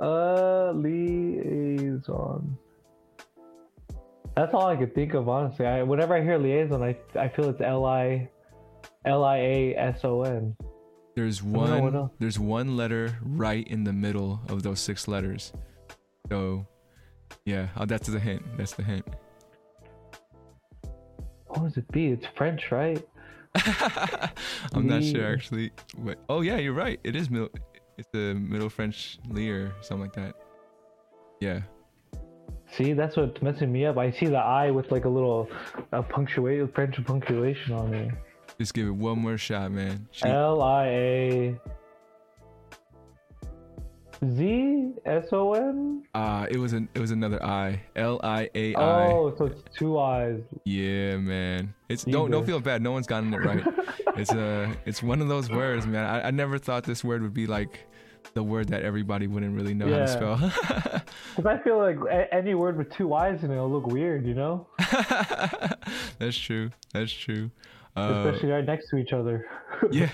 [0.00, 2.58] uh, liaison.
[4.36, 5.66] That's all I could think of, honestly.
[5.66, 8.28] I, whenever I hear liaison, I I feel it's L I
[9.06, 10.54] L I A S O N.
[11.14, 12.10] There's don't know what one.
[12.18, 15.52] There's one letter right in the middle of those six letters.
[16.28, 16.66] So,
[17.46, 18.42] yeah, oh, that's the hint.
[18.58, 19.06] That's the hint.
[21.46, 22.08] What does it be?
[22.08, 23.02] It's French, right?
[24.74, 25.70] I'm not sure actually.
[26.28, 27.00] Oh yeah, you're right.
[27.02, 27.48] It is middle.
[27.96, 30.34] It's the Middle French Lear, something like that.
[31.40, 31.60] Yeah.
[32.76, 33.96] See, that's what's messing me up.
[33.96, 35.48] I see the I with like a little
[35.92, 38.14] a punctuation, French punctuation on it.
[38.58, 40.06] Just give it one more shot, man.
[40.22, 41.60] L I A
[44.24, 46.02] Z S O N.
[46.14, 47.80] Uh, it was an it was another I.
[47.96, 49.06] L I A I.
[49.12, 50.40] Oh, so it's two I's.
[50.64, 51.74] Yeah, man.
[51.88, 52.82] It's You don't don't feel bad.
[52.82, 53.64] No one's gotten it right.
[54.16, 56.04] it's uh it's one of those words, man.
[56.04, 57.86] I, I never thought this word would be like
[58.36, 60.36] the word that everybody wouldn't really know how to spell.
[61.36, 64.26] Because I feel like a- any word with two Y's in it will look weird,
[64.26, 64.66] you know?
[66.18, 66.70] That's true.
[66.92, 67.50] That's true.
[67.96, 69.46] Uh, Especially right next to each other.
[69.90, 70.10] yeah.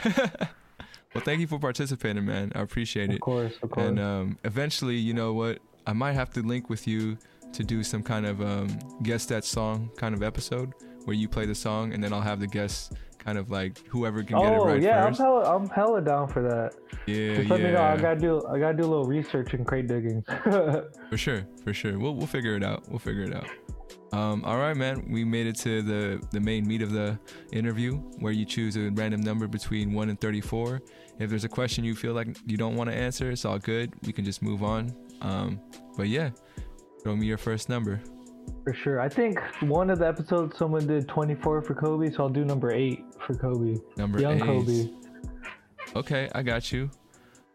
[1.14, 2.52] well, thank you for participating, man.
[2.54, 3.20] I appreciate of it.
[3.20, 3.88] course, of course.
[3.88, 5.58] And um, eventually, you know what?
[5.86, 7.18] I might have to link with you
[7.52, 8.68] to do some kind of um,
[9.02, 10.72] guess that song kind of episode
[11.04, 12.90] where you play the song and then I'll have the guests
[13.24, 16.28] kind of like whoever can get it oh right yeah, I'm hella, I'm hella down
[16.28, 16.74] for that.
[17.06, 17.82] yeah, Just let me know.
[17.82, 20.22] I gotta do, I gotta do a little research and crate digging.
[20.42, 21.98] for sure, for sure.
[21.98, 22.88] We'll we'll figure it out.
[22.88, 23.46] We'll figure it out.
[24.12, 25.06] Um, all right, man.
[25.10, 27.18] We made it to the the main meat of the
[27.52, 30.80] interview, where you choose a random number between one and thirty-four.
[31.18, 33.92] If there's a question you feel like you don't want to answer, it's all good.
[34.04, 34.94] We can just move on.
[35.20, 35.60] Um,
[35.96, 36.30] but yeah,
[37.02, 38.00] throw me your first number.
[38.64, 39.00] for sure.
[39.00, 42.72] I think one of the episodes someone did 24 for Kobe, so I'll do number
[42.72, 43.78] eight for Kobe.
[43.96, 44.46] Number Young eight.
[44.46, 44.90] Kobe.
[45.96, 46.90] Okay, I got you.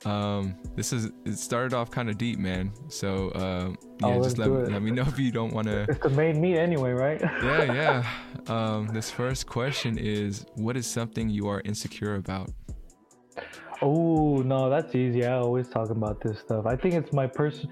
[0.06, 2.72] Um, this is it started off kind of deep, man.
[2.88, 5.84] So um, yeah, Oh, just let, let me know if you don't want to.
[5.90, 7.22] It's the main meat anyway, right?
[7.44, 8.04] yeah, yeah.
[8.48, 12.52] Um, this first question is, what is something you are insecure about?
[13.82, 15.26] Oh no, that's easy.
[15.26, 16.66] I always talk about this stuff.
[16.66, 17.70] I think it's my person,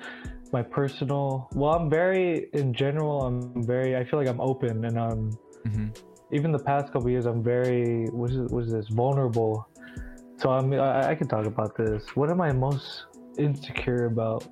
[0.51, 1.47] my personal.
[1.53, 3.21] Well, I'm very in general.
[3.23, 3.95] I'm very.
[3.95, 5.31] I feel like I'm open, and I'm
[5.65, 5.87] hmm
[6.31, 7.25] even the past couple years.
[7.25, 8.05] I'm very.
[8.07, 8.87] What is what is this?
[8.89, 9.67] Vulnerable.
[10.37, 10.73] So I'm.
[10.73, 12.15] I, I can talk about this.
[12.15, 13.05] What am I most
[13.37, 14.45] insecure about?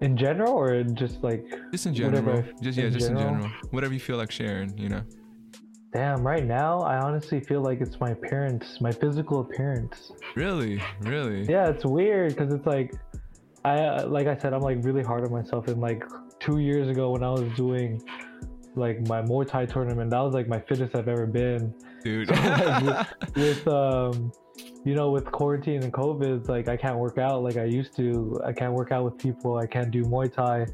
[0.00, 2.60] In general, or just like, Just in Whatever, general.
[2.60, 3.34] Just yeah, in just in general.
[3.34, 3.52] general.
[3.70, 5.02] Whatever you feel like sharing, you know.
[5.92, 6.26] damn.
[6.26, 10.10] Right now, I honestly feel like it's my appearance, my physical appearance.
[10.34, 11.44] Really, really.
[11.44, 12.92] Yeah, it's weird because it's like,
[13.64, 15.68] I like I said, I'm like really hard on myself.
[15.68, 16.02] And like
[16.40, 18.02] two years ago, when I was doing
[18.74, 21.74] like my Muay Thai tournament, that was like my fittest I've ever been.
[22.02, 22.30] Dude.
[22.42, 24.32] Like, with, with um,
[24.84, 27.96] you know, with quarantine and COVID, it's like I can't work out like I used
[27.96, 28.40] to.
[28.44, 29.58] I can't work out with people.
[29.58, 30.66] I can't do Muay Thai.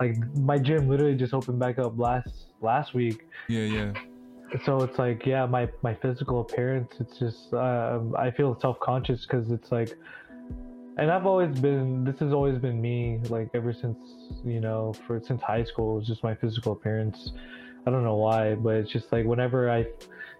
[0.00, 3.26] Like my gym literally just opened back up last last week.
[3.48, 3.92] yeah, yeah.
[4.64, 6.92] So it's like, yeah, my my physical appearance.
[7.00, 9.98] It's just um, I feel self conscious because it's like,
[10.98, 12.04] and I've always been.
[12.04, 13.20] This has always been me.
[13.28, 13.98] Like ever since
[14.44, 17.32] you know, for since high school, it was just my physical appearance.
[17.86, 19.86] I don't know why, but it's just like whenever I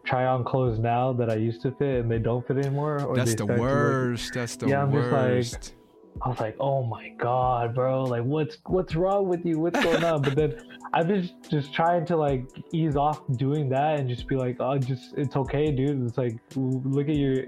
[0.05, 3.15] try on clothes now that I used to fit and they don't fit anymore, or
[3.17, 4.35] That's the start to look- worst.
[4.35, 5.75] That's the Yeah, I'm just like- worst.
[6.23, 9.59] I was like, oh my god, bro, like what's what's wrong with you?
[9.61, 10.23] What's going on?
[10.23, 10.55] but then
[10.95, 14.79] I've been just trying to like ease off doing that and just be like, oh,
[14.79, 16.07] just it's okay, dude.
[16.07, 17.45] It's like look at your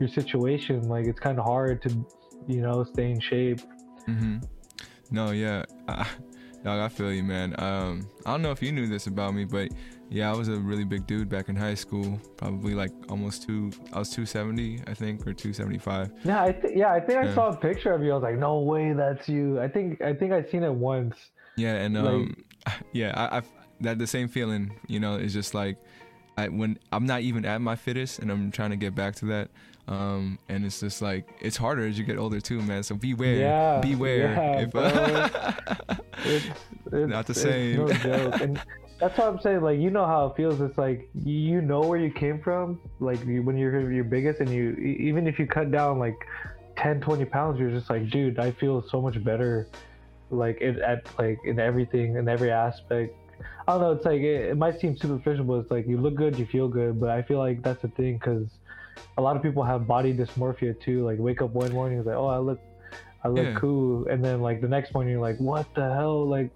[0.00, 0.88] your situation.
[0.88, 1.90] Like it's kind of hard to,
[2.46, 3.60] you know, stay in shape.
[4.08, 4.38] Mm-hmm.
[5.10, 6.06] No, yeah, I,
[6.64, 7.54] dog, I feel you, man.
[7.58, 9.70] Um, I don't know if you knew this about me, but
[10.08, 12.20] yeah, I was a really big dude back in high school.
[12.36, 13.72] Probably like almost two.
[13.92, 16.12] I was 270, I think, or 275.
[16.24, 18.12] Yeah, I th- yeah, I think I saw a picture of you.
[18.12, 19.60] I was like, no way, that's you.
[19.60, 21.16] I think I think I seen it once.
[21.56, 22.44] Yeah, and Like- um,
[22.92, 23.48] yeah, I, I've
[23.80, 24.72] that the same feeling.
[24.86, 25.76] You know, it's just like
[26.36, 29.24] I when I'm not even at my fittest, and I'm trying to get back to
[29.26, 29.50] that.
[29.88, 32.82] Um, and it's just like it's harder as you get older too, man.
[32.82, 34.32] So beware, Yeah, beware.
[34.32, 34.74] yeah, if,
[36.24, 36.46] It's,
[36.92, 37.76] it's Not the same.
[37.78, 38.40] no joke.
[38.40, 38.60] And
[38.98, 39.60] that's what I'm saying.
[39.60, 40.60] Like you know how it feels.
[40.60, 42.80] It's like you know where you came from.
[42.98, 46.16] Like you, when you're your biggest, and you even if you cut down like
[46.78, 49.68] 10, 20 pounds, you're just like, dude, I feel so much better.
[50.30, 53.14] Like it at like in everything in every aspect.
[53.68, 53.92] I don't know.
[53.92, 56.66] It's like it, it might seem superficial, but it's like you look good, you feel
[56.66, 56.98] good.
[56.98, 58.48] But I feel like that's the thing because
[59.18, 61.04] a lot of people have body dysmorphia too.
[61.04, 62.60] Like wake up one morning, it's like, oh, I look,
[63.24, 63.54] I look Yeah.
[63.58, 66.26] cool, and then like the next morning, you're like, what the hell?
[66.26, 66.50] Like,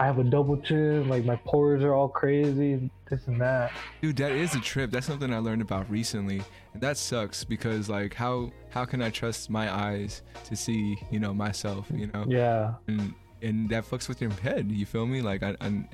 [0.00, 1.08] I have a double chin.
[1.08, 2.90] Like my pores are all crazy.
[3.08, 3.72] This and that.
[4.02, 4.90] Dude, that is a trip.
[4.90, 6.42] That's something I learned about recently,
[6.74, 11.18] and that sucks because like how how can I trust my eyes to see you
[11.20, 12.74] know myself you know Yeah.
[12.86, 14.70] and and that fucks with your head.
[14.70, 15.22] You feel me?
[15.22, 15.84] Like I I,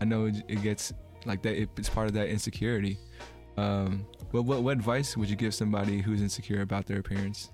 [0.00, 0.92] I know it, it gets
[1.24, 1.54] like that.
[1.60, 2.98] It, it's part of that insecurity.
[3.60, 7.50] Um, but what what advice would you give somebody who's insecure about their appearance?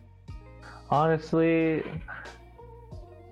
[0.90, 1.82] Honestly,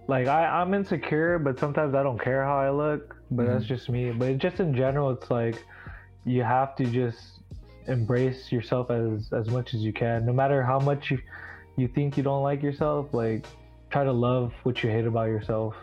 [0.09, 3.17] like I, I'm insecure, but sometimes I don't care how I look.
[3.31, 3.69] But that's Mhm.
[3.69, 4.11] just me.
[4.13, 5.65] But just in general, it's like
[6.25, 7.41] you have to just
[7.87, 11.19] embrace yourself as as much as you can, no matter how much you
[11.77, 13.13] you think you don't like yourself.
[13.13, 13.47] Like
[13.91, 15.75] try to love what you hate about yourself,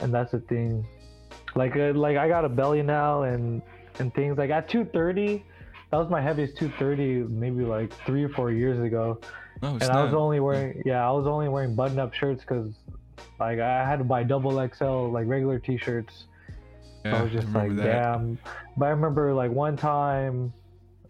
[0.00, 0.86] and that's the thing.
[1.54, 3.62] Like uh, like I got a belly now, and
[3.98, 5.44] and things like at 230.
[5.90, 9.20] That was my heaviest 230 maybe like three or four years ago
[9.62, 12.74] Oh, and I was only wearing yeah I was only wearing button up shirts because
[13.38, 16.24] like I had to buy double XL like regular t-shirts.
[17.04, 18.02] So I was just like remember that.
[18.02, 18.38] damn.
[18.76, 20.52] But I remember like one time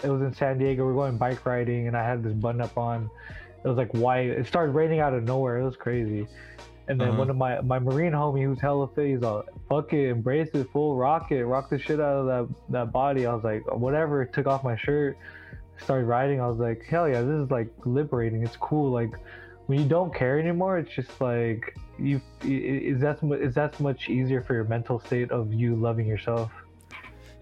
[0.02, 0.84] it was in San Diego.
[0.84, 3.08] We are going bike riding and I had this button up on.
[3.64, 4.26] It was like white.
[4.28, 5.58] It started raining out of nowhere.
[5.58, 6.26] It was crazy.
[6.86, 7.18] And then Uh-huh.
[7.18, 10.68] one of my my marine homie who's hella fit, he's like, "Fuck it, embrace it,
[10.70, 14.24] full rock it, rock the shit out of that that body." I was like, whatever.
[14.26, 15.16] Took off my shirt,
[15.78, 16.40] started riding.
[16.40, 18.42] I was like, hell yeah, this is like liberating.
[18.42, 18.90] It's cool.
[18.90, 19.12] Like
[19.66, 22.20] when you don't care anymore, it's just like you.
[22.42, 26.52] Is that is that much easier for your mental state of you loving yourself?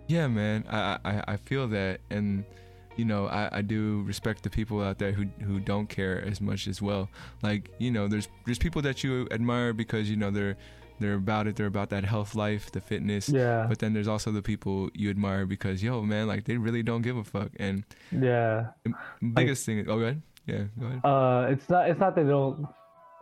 [0.07, 2.45] Yeah, man, I, I I feel that, and
[2.97, 6.41] you know, I, I do respect the people out there who who don't care as
[6.41, 7.09] much as well.
[7.43, 10.57] Like, you know, there's there's people that you admire because you know they're
[11.03, 13.29] they're about it, they're about that health life, the fitness.
[13.29, 16.83] Yeah, But then there's also the people you admire because yo, man, like they really
[16.83, 17.51] don't give a fuck.
[17.59, 18.69] And yeah.
[19.35, 21.01] biggest thing, oh, go ahead, yeah, go ahead.
[21.05, 22.67] Uh, it's not it's not that they don't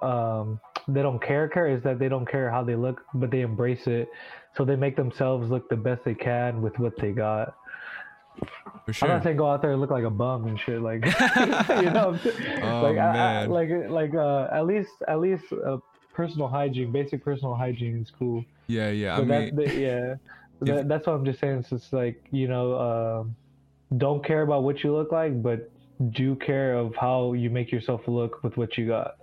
[0.02, 3.40] um they don't care care is that they don't care how they look, but they
[3.42, 4.08] embrace it.
[4.56, 7.54] So they make themselves look the best they can with what they got.
[8.86, 11.04] For I'm not saying go out there and look like a bum and shit, like
[11.36, 12.18] you know,
[12.62, 15.78] Oh, like I, I, like like uh, at least at least uh,
[16.12, 18.44] personal hygiene, basic personal hygiene is cool.
[18.66, 19.14] Yeah, yeah.
[19.14, 20.14] I But mean, that, that- yeah,
[20.60, 21.58] that, that's what I'm just saying.
[21.60, 23.36] It's just like you know, um
[23.96, 25.70] don't care about what you look like, but
[26.10, 29.16] do care of how you make yourself look with what you got.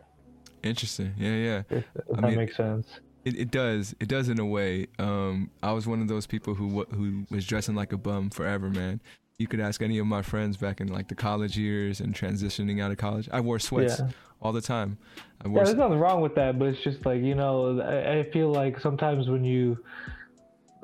[0.64, 1.14] interesting.
[1.18, 1.62] Yeah, yeah.
[1.70, 1.86] If, if
[2.18, 2.88] I that mean- makes sense.
[3.26, 3.94] It, it does.
[4.00, 4.88] It does in a way.
[5.00, 8.70] Um, I was one of those people who who was dressing like a bum forever,
[8.70, 9.02] man.
[9.40, 12.82] You could ask any of my friends back in like the college years and transitioning
[12.82, 13.30] out of college.
[13.32, 14.10] I wore sweats Yeah.
[14.42, 14.98] all the time.
[15.40, 15.64] I Yeah, wore.
[15.64, 18.80] there's nothing wrong with that, but it's just like you know, I, I feel like
[18.80, 19.78] sometimes when you,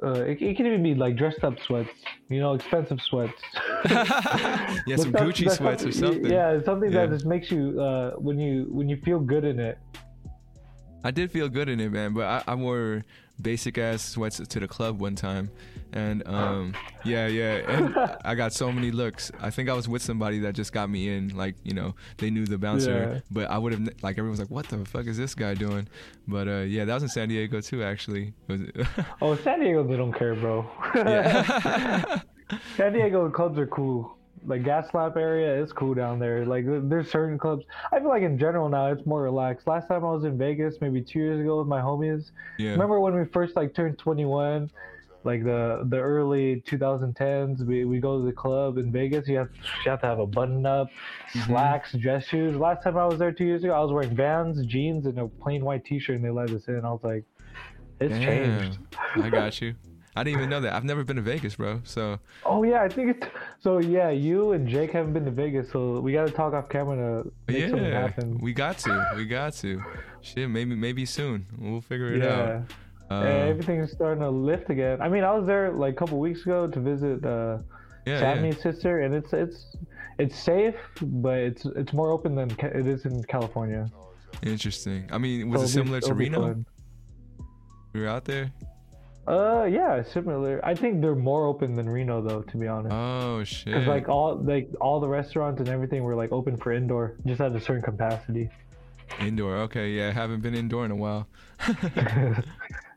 [0.04, 1.90] uh, it, it can even be like dressed up sweats,
[2.30, 3.34] you know, expensive sweats.
[3.90, 6.26] yeah, some Gucci sweats or something- something.
[6.32, 7.08] Yeah, something Yeah.
[7.08, 9.80] that just makes you uh, when you when you feel good in it.
[11.04, 12.14] I did feel good in it, man.
[12.14, 13.04] But I, I wore
[13.42, 15.50] basic ass sweats to the club one time,
[15.94, 16.74] and um,
[17.06, 19.32] yeah, yeah, and I got so many looks.
[19.40, 22.30] I think I was with somebody that just got me in, like you know, they
[22.30, 23.20] knew the bouncer, Yeah.
[23.32, 25.88] but I would have like everyone's like, what the fuck is this guy doing?
[26.28, 28.34] But uh, yeah, that was in San Diego too, actually.
[29.22, 30.66] Oh, San Diego, they don't care, bro.
[30.96, 32.22] yeah.
[32.78, 34.18] San Diego clubs are cool.
[34.46, 36.46] Like gas area is cool down there.
[36.46, 37.66] Like there's certain clubs.
[37.94, 39.68] I feel like in general now it's more relaxed.
[39.68, 42.32] Last time I was in Vegas, maybe two years ago with my homies.
[42.60, 42.72] yeah.
[42.72, 44.70] Remember when we first like turned 21
[45.26, 47.66] like the the early 2010s.
[47.66, 49.28] We, we go to the club in Vegas.
[49.28, 49.50] You have
[49.86, 50.88] you have to have a button up,
[51.34, 51.46] Mhm.
[51.48, 52.56] slacks, dress shoes.
[52.56, 55.28] Last time I was there two years ago, I was wearing Vans, jeans, and a
[55.28, 56.84] plain white T-shirt, and they let us in.
[56.86, 57.24] I was like,
[58.00, 58.80] it's changed.
[59.16, 59.76] I got you.
[60.16, 60.74] I didn't even know that.
[60.74, 61.82] I've never been to Vegas, bro.
[61.86, 63.28] So Oh yeah, I think it's
[63.60, 63.80] so.
[63.80, 67.24] Yeah, you and Jake haven't been to Vegas, so we got to talk off camera
[67.24, 68.38] to make something happen.
[68.40, 69.08] we got to.
[69.16, 69.82] We got to.
[70.22, 71.48] Shit, maybe maybe soon.
[71.58, 72.28] We'll figure it yeah.
[72.58, 72.62] out.
[73.10, 75.02] And everything's starting to lift again.
[75.02, 77.60] I mean, I was there like a couple weeks ago to visit uh,
[78.06, 78.54] yeah, yeah.
[78.54, 79.78] Sister, and it's it's
[80.20, 83.88] it's safe, but it's it's more open than Ca- it is in California.
[84.42, 85.08] Interesting.
[85.12, 86.64] I mean, was So it similar to Reno?
[87.94, 88.52] We were out there.
[89.26, 90.60] Uh, yeah, similar.
[90.66, 92.94] I think they're more open than Reno, though, to be honest.
[92.94, 93.68] Oh shit.
[93.68, 97.40] Because like all like all the restaurants and everything were like open for indoor, just
[97.40, 98.50] at a certain capacity.
[99.22, 99.58] Indoor.
[99.60, 100.10] Okay, yeah.
[100.10, 101.28] I haven't been indoor in a while.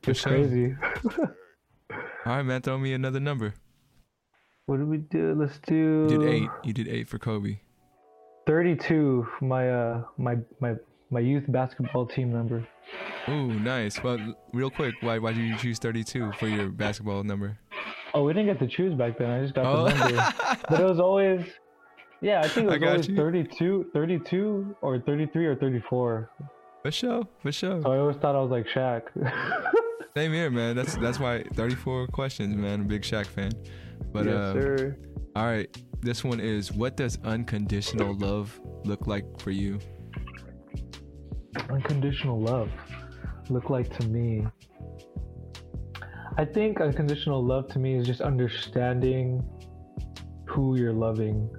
[0.06, 0.74] it's crazy.
[1.90, 2.62] All right, man.
[2.62, 3.54] Throw me another number.
[4.66, 5.34] What did we do?
[5.38, 6.08] Let's do.
[6.10, 6.48] You did eight.
[6.64, 7.58] You did eight for Kobe.
[8.46, 9.26] Thirty-two.
[9.40, 10.74] My uh my my
[11.10, 12.66] my youth basketball team number.
[13.28, 14.02] Ooh, nice.
[14.02, 14.18] Well,
[14.52, 17.58] real quick, why why did you choose 32 for your basketball number?
[18.14, 19.30] Oh, we didn't get to choose back then.
[19.30, 19.84] I just got Oh.
[19.88, 20.34] the number.
[20.68, 21.44] but it was always
[22.20, 23.16] yeah, I think it was always you.
[23.16, 26.30] 32, 32 or 33 or 34.
[26.86, 27.82] For sure, for sure.
[27.82, 29.02] So I always thought I was like Shaq.
[30.16, 30.76] Same here, man.
[30.76, 32.74] That's that's why 34 questions, man.
[32.74, 33.50] I'm a big Shaq fan.
[34.12, 34.96] But yes, uh, sir.
[35.34, 35.68] all right,
[36.00, 39.80] this one is what does unconditional love look like for you?
[41.68, 42.70] Unconditional love
[43.50, 44.46] look like to me.
[46.38, 49.42] I think unconditional love to me is just understanding
[50.44, 51.50] who you're loving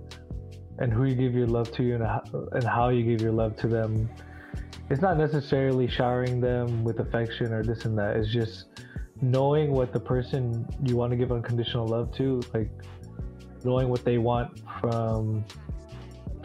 [0.80, 2.24] and who you give your love to and how,
[2.54, 4.10] and how you give your love to them.
[4.90, 8.16] It's not necessarily showering them with affection or this and that.
[8.16, 8.66] It's just
[9.22, 12.70] knowing what the person you want to give unconditional love to, like
[13.64, 15.44] knowing what they want from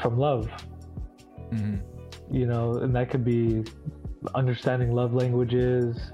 [0.00, 0.50] from love
[1.50, 1.76] hmm
[2.30, 3.62] you know, and that could be
[4.34, 6.12] understanding love languages,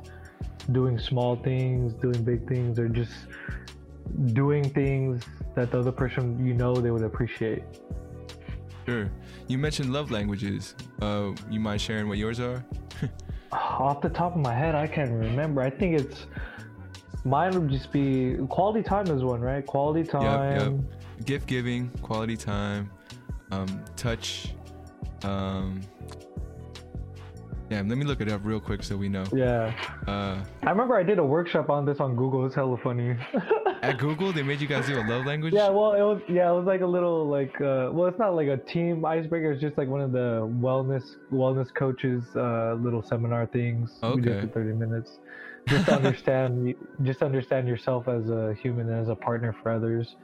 [0.73, 3.13] doing small things, doing big things, or just
[4.33, 5.23] doing things
[5.55, 7.63] that the other person you know they would appreciate.
[8.85, 9.09] Sure.
[9.49, 10.75] You mentioned love languages.
[11.01, 12.63] Uh, you mind sharing what yours are?
[13.53, 15.63] Off the top of my head, I can't remember.
[15.63, 16.27] I think it's
[17.25, 19.67] mine would just be quality time is one, right?
[19.67, 20.87] Quality time.
[21.25, 22.91] Gift giving, quality time,
[23.51, 24.55] um, touch.
[25.23, 25.81] Um,
[27.71, 29.25] yeah, let me look it up real quick so we know.
[29.33, 29.75] Yeah.
[30.07, 32.45] Uh, I remember I did a workshop on this on Google.
[32.45, 33.17] It's hella funny.
[33.83, 35.55] at Google, they made you guys do a love language.
[35.55, 38.35] Yeah, well, it was yeah, it was like a little like uh, well, it's not
[38.35, 39.53] like a team icebreaker.
[39.53, 43.91] It's just like one of the wellness wellness coaches uh, little seminar things.
[44.03, 44.15] Okay.
[44.17, 45.19] We did for thirty minutes,
[45.67, 50.17] just to understand just understand yourself as a human and as a partner for others.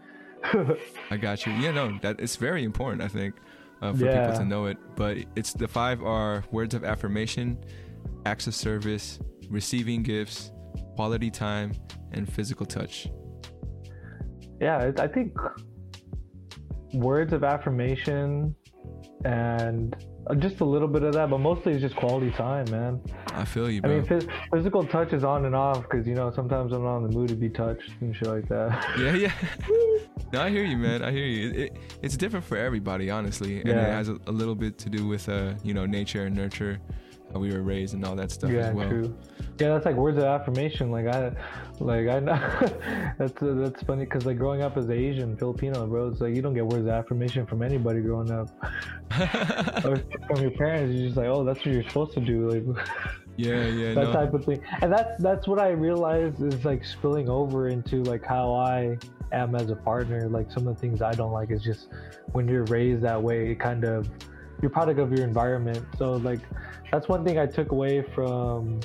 [1.10, 1.52] I got you.
[1.52, 3.02] Yeah, no, that it's very important.
[3.02, 3.34] I think
[3.80, 4.78] uh, for people to know it.
[4.96, 7.58] But it's the five are words of affirmation,
[8.26, 10.50] acts of service, receiving gifts,
[10.96, 11.72] quality time,
[12.12, 13.08] and physical touch.
[14.60, 15.36] Yeah, it, I think
[16.92, 18.54] words of affirmation
[19.24, 19.96] and
[20.38, 23.00] just a little bit of that, but mostly it's just quality time, man.
[23.34, 26.30] I feel you, I mean, phys- physical touch is on and off because you know
[26.30, 28.94] sometimes I'm not in the mood to be touched and shit like that.
[28.98, 29.32] yeah, yeah.
[30.32, 31.02] no, I hear you, man.
[31.02, 31.50] I hear you.
[31.50, 34.88] It, it, it's different for everybody, honestly, and it has a, a little bit to
[34.88, 36.80] do with uh, you know, nature and nurture,
[37.40, 38.88] we were raised, and all that stuff yeah, as well.
[38.88, 39.16] true.
[39.58, 40.90] Yeah, that's like words of affirmation.
[40.90, 41.32] Like I,
[41.80, 42.20] like I
[43.18, 46.42] that's uh, that's funny because like growing up as Asian Filipino, bro, it's like you
[46.42, 48.48] don't get words of affirmation from anybody growing up,
[49.84, 50.94] or from your parents.
[50.94, 52.50] You're just like, oh, that's what you're supposed to do.
[52.50, 52.84] Like.
[53.36, 54.12] yeah, yeah, that no.
[54.12, 58.24] type of thing and that's that's what i realized is like spilling over into like
[58.24, 58.96] how i
[59.32, 61.88] am as a partner like some of the things i don't like is just
[62.30, 64.08] when you're raised that way it kind of
[64.64, 66.40] you're product of your environment so like
[66.90, 68.80] that's one thing i took away from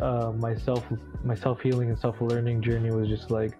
[0.00, 0.82] uh, my self
[1.22, 3.52] my self healing and self learning journey was just like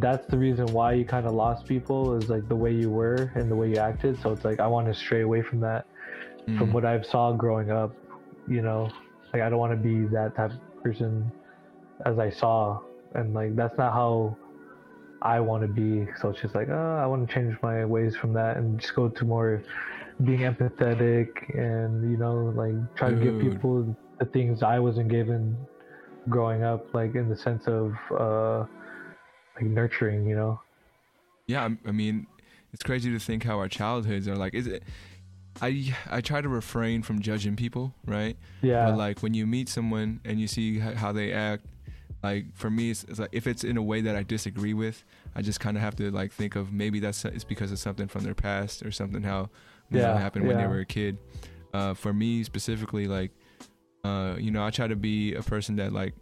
[0.00, 3.30] that's the reason why you kind of lost people is like the way you were
[3.36, 5.86] and the way you acted so it's like i want to stray away from that
[6.58, 6.72] from Mhm.
[6.72, 7.92] what I've saw growing up,
[8.46, 8.90] you know,
[9.32, 11.32] like I don't want to be that type of person
[12.04, 12.80] as I saw,
[13.14, 14.36] and like that's not how
[15.22, 16.06] I want to be.
[16.20, 18.94] So it's just like, oh, I want to change my ways from that and just
[18.94, 19.62] go to more
[20.22, 25.56] being empathetic and you know, like try to give people the things I wasn't given
[26.28, 28.64] growing up, like in the sense of uh,
[29.56, 30.60] like nurturing, you know.
[31.46, 32.26] Yeah, I'm- mean,
[32.72, 34.54] it's crazy to think how our childhoods are like.
[34.54, 34.82] Is it?
[35.62, 38.36] I I try to refrain from judging people, right?
[38.62, 38.86] Yeah.
[38.86, 41.64] But like when you meet someone and you see how they act,
[42.22, 45.04] like for me, it's, it's like if it's in a way that I disagree with,
[45.36, 48.08] I just kind of have to like think of maybe that's it's because of something
[48.08, 49.50] from their past or something how
[49.90, 51.18] you know, Yeah, happened when they were a kid.
[51.72, 53.30] Uh, for me specifically, like
[54.04, 56.14] uh, you know, I try to be a person that like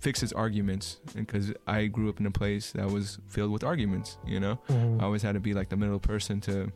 [0.00, 4.18] fixes arguments because I grew up in a place that was filled with arguments.
[4.26, 5.00] You know, Mhm.
[5.00, 6.70] I always had to be like the middle person to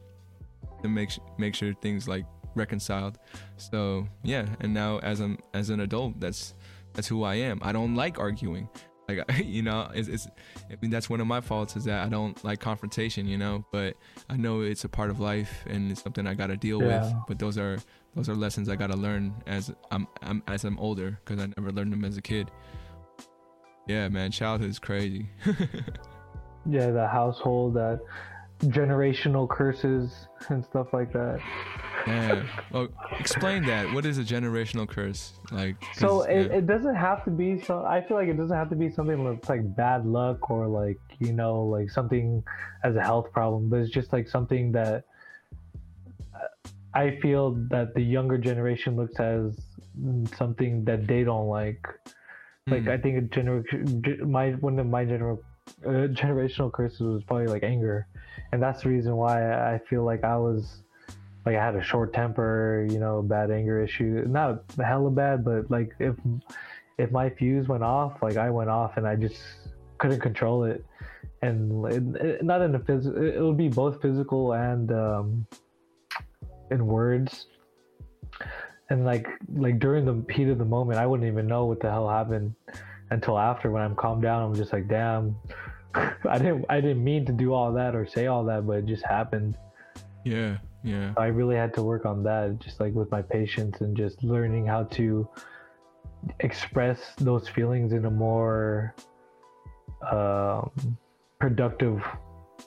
[0.83, 3.19] to make sh- make sure things like reconciled.
[3.57, 6.55] So yeah, and now as I'm as an adult, that's
[6.93, 7.59] that's who I am.
[7.62, 8.69] I don't like arguing.
[9.09, 10.28] Like you know, it's, it's
[10.70, 13.26] I mean that's one of my faults is that I don't like confrontation.
[13.26, 13.96] You know, but
[14.28, 17.12] I know it's a part of life and it's something I got to deal with.
[17.28, 17.78] But those are
[18.14, 21.48] those are lessons I got to learn as I'm, I'm as I'm older because I
[21.57, 22.50] never learned them as a kid.
[23.86, 25.28] Yeah, man, childhood is crazy.
[26.66, 28.00] yeah, the household that
[28.61, 31.40] generational curses and stuff like that.
[32.07, 32.42] Yeah.
[32.70, 32.88] Well,
[33.18, 33.92] explain that.
[33.92, 35.32] What is a generational curse?
[35.50, 36.59] Like So it, yeah.
[36.59, 37.84] it doesn't have to be so.
[37.84, 40.98] I feel like it doesn't have to be something that's like bad luck or like
[41.18, 42.42] you know like something
[42.82, 45.05] as a health problem, but it's just like something that
[46.34, 49.59] uh, I feel that the younger generation looks as
[49.98, 51.86] mm, something that they don't like.
[52.66, 52.88] Like Hmm.
[52.90, 55.42] I think a gener- my one of my general
[55.84, 58.07] uh, generational curses was probably like anger,
[58.53, 60.82] and that's the reason why I feel like I was
[61.47, 64.24] like I had a short temper, you know, bad anger issue.
[64.26, 66.14] Not hella bad, but like if
[66.99, 69.37] if my fuse went off, like I went off and I just
[69.99, 70.85] couldn't control it,
[71.43, 73.22] and it, it- not in a physical.
[73.22, 75.47] It would be both physical and um,
[76.70, 77.47] in words.
[78.91, 81.91] And like like during the heat of the moment, I wouldn't even know what the
[81.91, 82.55] hell happened
[83.11, 84.43] until after when I'm calmed down.
[84.43, 85.37] I'm just like, damn,
[86.28, 88.86] I didn't I didn't mean to do all that or say all that, but it
[88.86, 89.57] just happened.
[90.24, 90.59] Yeah.
[90.82, 91.14] Yeah.
[91.16, 94.66] I really had to work on that, just like with my patience and just learning
[94.66, 95.26] how to
[96.40, 98.95] express those feelings in a more
[100.11, 100.70] um,
[101.38, 102.03] productive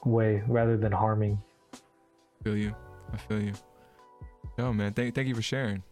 [0.04, 1.40] way rather than harming.
[1.74, 2.74] I feel you.
[3.12, 3.52] I feel you.
[4.58, 5.82] Oh man, thank thank you for sharing.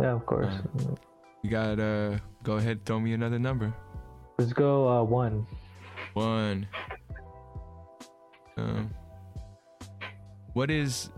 [0.00, 0.52] Yeah, of course.
[1.42, 3.74] You got uh go ahead, throw me another number.
[4.38, 5.46] Let's go uh, one.
[6.14, 6.66] One.
[8.56, 8.90] Um
[10.52, 11.10] what is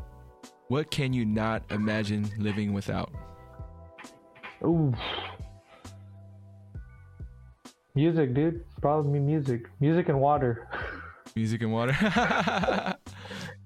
[0.68, 3.12] what can you not imagine living without?
[4.64, 4.94] Ooh.
[7.94, 8.64] Music, dude.
[8.80, 9.66] Probably music.
[9.80, 10.68] Music and water.
[11.36, 11.96] Music and water.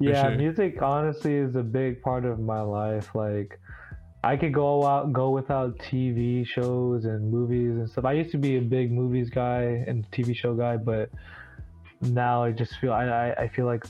[0.00, 0.36] yeah, sure.
[0.36, 3.14] music honestly is a big part of my life.
[3.14, 3.60] Like
[4.24, 8.04] I could go out go without TV shows and movies and stuff.
[8.04, 11.10] I used to be a big movies guy and TV show guy, but
[12.00, 13.84] now I just feel I, I, feel like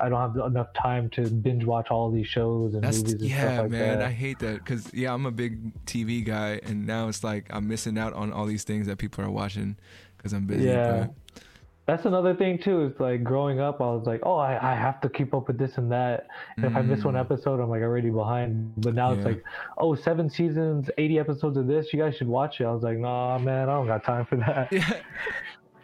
[0.00, 3.22] I don't have enough time to binge watch all these shows and That's movies and
[3.22, 3.98] yeah, stuff like man.
[3.98, 4.06] that.
[4.08, 7.68] I hate that because yeah, I'm a big TV guy, and now it's like I'm
[7.68, 9.76] missing out on all these things that people are watching
[10.16, 10.64] because I'm busy.
[10.64, 11.06] Yeah.
[11.06, 11.42] but-
[11.88, 12.82] That's another thing too.
[12.84, 15.56] Is like growing up, I was like, oh, I, I have to keep up with
[15.58, 16.26] this and that.
[16.58, 17.20] And if I miss one Mm.
[17.20, 18.74] episode, I'm like already behind.
[18.76, 19.42] But now it's like,
[19.78, 21.90] oh, seven seasons, 80 episodes of this.
[21.94, 22.64] You guys should watch it.
[22.66, 24.68] I was like, nah, man, I don't got time for that.
[24.72, 24.92] Yeah.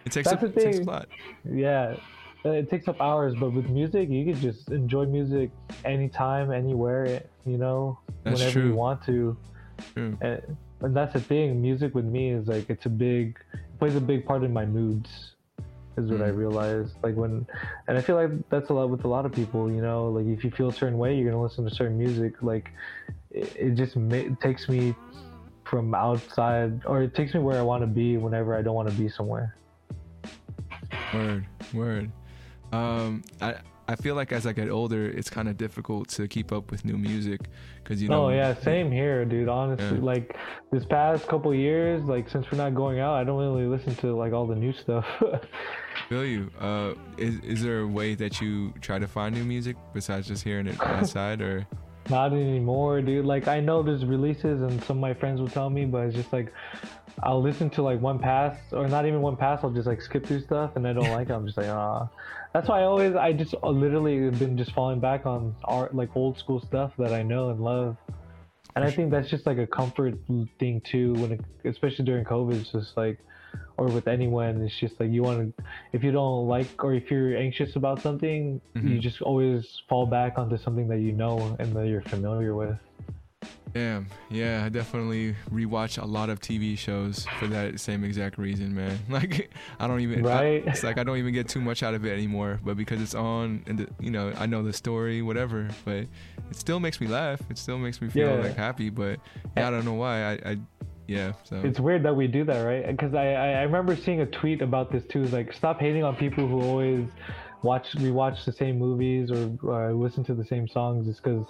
[0.05, 1.09] It takes That's up, it takes a lot.
[1.51, 1.97] yeah,
[2.45, 3.35] it takes up hours.
[3.35, 5.51] But with music, you can just enjoy music
[5.87, 7.23] anytime, anywhere.
[7.47, 9.35] You know, That's whenever you want to.
[9.95, 10.19] True.
[10.21, 11.63] And, and that's the thing.
[11.63, 14.67] Music with me is like it's a big it plays a big part in my
[14.67, 15.31] moods.
[15.97, 16.37] Is what I Mm.
[16.37, 16.97] realized.
[17.05, 17.47] Like when,
[17.87, 19.71] and I feel like that's a lot with a lot of people.
[19.71, 22.43] You know, like if you feel a certain way, you're gonna listen to certain music.
[22.43, 22.73] Like
[23.31, 24.95] it, it just ma- takes me
[25.65, 28.89] from outside, or it takes me where I want to be whenever I don't want
[28.91, 29.57] to be somewhere.
[31.13, 32.11] Word, word.
[32.73, 33.55] Um, I
[33.87, 36.85] I feel like as I get older, it's kind of difficult to keep up with
[36.85, 37.41] new music
[37.83, 38.27] because you know.
[38.27, 39.49] oh yeah, same here, dude.
[39.49, 40.03] Honestly, Yeah.
[40.05, 40.37] like
[40.73, 44.17] this past couple years, like since we're not going out, I don't really listen to
[44.17, 45.05] like all the new stuff.
[46.09, 46.51] Feel you.
[46.61, 50.43] Uh, is is there a way that you try to find new music besides just
[50.45, 51.67] hearing it outside, or?
[52.11, 53.25] Not anymore, dude.
[53.25, 56.17] Like I know there's releases, and some of my friends will tell me, but it's
[56.17, 56.53] just like
[57.23, 59.61] I'll listen to like one pass, or not even one pass.
[59.63, 61.33] I'll just like skip through stuff, and I don't like it.
[61.33, 62.09] I'm just like, ah.
[62.53, 65.95] That's why I always, I just uh, literally have been just falling back on art,
[65.95, 67.97] like old school stuff that I know and love.
[68.77, 70.15] And I think that's just like a comfort
[70.59, 72.61] thing too, when it, especially during COVID.
[72.61, 73.19] It's just like,
[73.77, 77.11] or with anyone, it's just like you want to, if you don't like or if
[77.11, 79.01] you're anxious about something, you Mhm.
[79.01, 82.79] just always fall back onto something that you know and that you're familiar with.
[83.75, 88.73] Damn, yeah, I definitely rewatch a lot of TV shows for that same exact reason,
[88.73, 88.97] man.
[89.11, 89.51] Like,
[89.81, 90.65] I don't even, I- Right?
[90.69, 93.17] it's like I don't even get too much out of it anymore, but because it's
[93.17, 95.69] on and the, you know I know the story, whatever.
[95.85, 96.07] But
[96.51, 97.41] it still makes me laugh.
[97.51, 98.43] It still makes me feel Yeah.
[98.45, 98.91] like happy.
[98.91, 99.19] But
[99.57, 100.23] yeah, I don't know why.
[100.23, 100.59] I, I
[101.09, 101.33] yeah.
[101.43, 102.87] So It's weird that we do that, right?
[102.87, 105.25] Because I, I I remember seeing a tweet about this too.
[105.25, 107.09] It's like stop hating on people who always
[107.63, 111.09] watch rewatch the same movies or uh, listen to the same songs.
[111.09, 111.47] It's because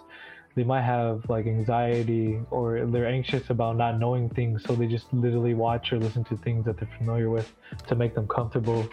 [0.55, 5.13] they might have like anxiety or they're anxious about not knowing things, so they just
[5.13, 7.53] literally watch or listen to things that they're familiar with
[7.89, 8.89] to make them comfortable.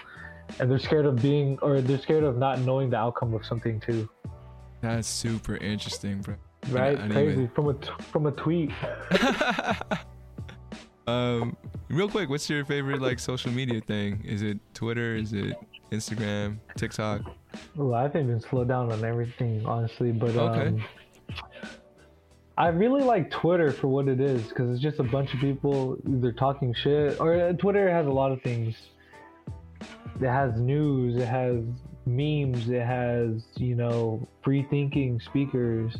[0.60, 3.80] And they're scared of being, or they're scared of not knowing the outcome of something
[3.80, 4.10] too.
[4.82, 6.36] that's super interesting, bro.
[6.70, 6.98] Right?
[6.98, 8.72] I didn't Crazy even- from a t- from a tweet.
[11.08, 11.56] um,
[11.90, 14.24] real quick, what's your favorite like social media thing?
[14.26, 15.16] Is it Twitter?
[15.16, 15.56] Is it
[15.92, 16.58] Instagram?
[16.76, 17.22] TikTok?
[17.76, 20.68] Well, I haven't even slowed down on everything, honestly, but Okay.
[20.68, 20.84] um,
[22.58, 25.98] I really like Twitter for what it is because it's just a bunch of people
[26.08, 28.76] either talking shit or uh, Twitter has a lot of things.
[30.20, 31.64] It has news, it has
[32.06, 35.96] memes, it has you know free thinking speakers,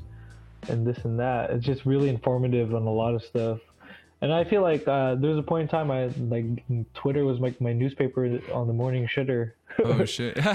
[0.70, 1.50] and this and that.
[1.52, 3.60] It's just really informative on a lot of stuff.
[4.22, 6.46] And I feel like uh, there was a point in time I like
[6.94, 9.54] Twitter was like my newspaper on the morning shitter.
[9.84, 10.38] Oh shit.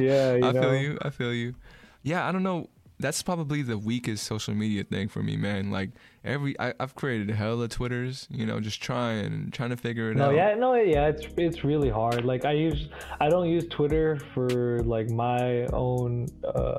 [0.00, 0.62] Yeah, you I know.
[0.62, 0.98] feel you.
[1.02, 1.54] I feel you.
[2.02, 2.68] Yeah, I don't know.
[3.00, 5.70] That's probably the weakest social media thing for me, man.
[5.70, 5.90] Like
[6.24, 10.26] every, I, I've created hella Twitters, you know, just trying trying to figure it No,
[10.26, 10.34] out.
[10.36, 12.24] yeah, no, yeah, it's it's really hard.
[12.24, 12.88] Like I use,
[13.20, 16.78] I don't use Twitter for like my own uh,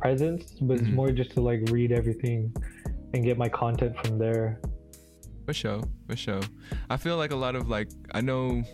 [0.00, 0.80] presence, but Mhm.
[0.80, 2.52] it's more just to like read everything
[3.12, 4.60] and get my content from there.
[5.44, 6.40] For sure, for sure.
[6.90, 8.64] I feel like a lot of like I know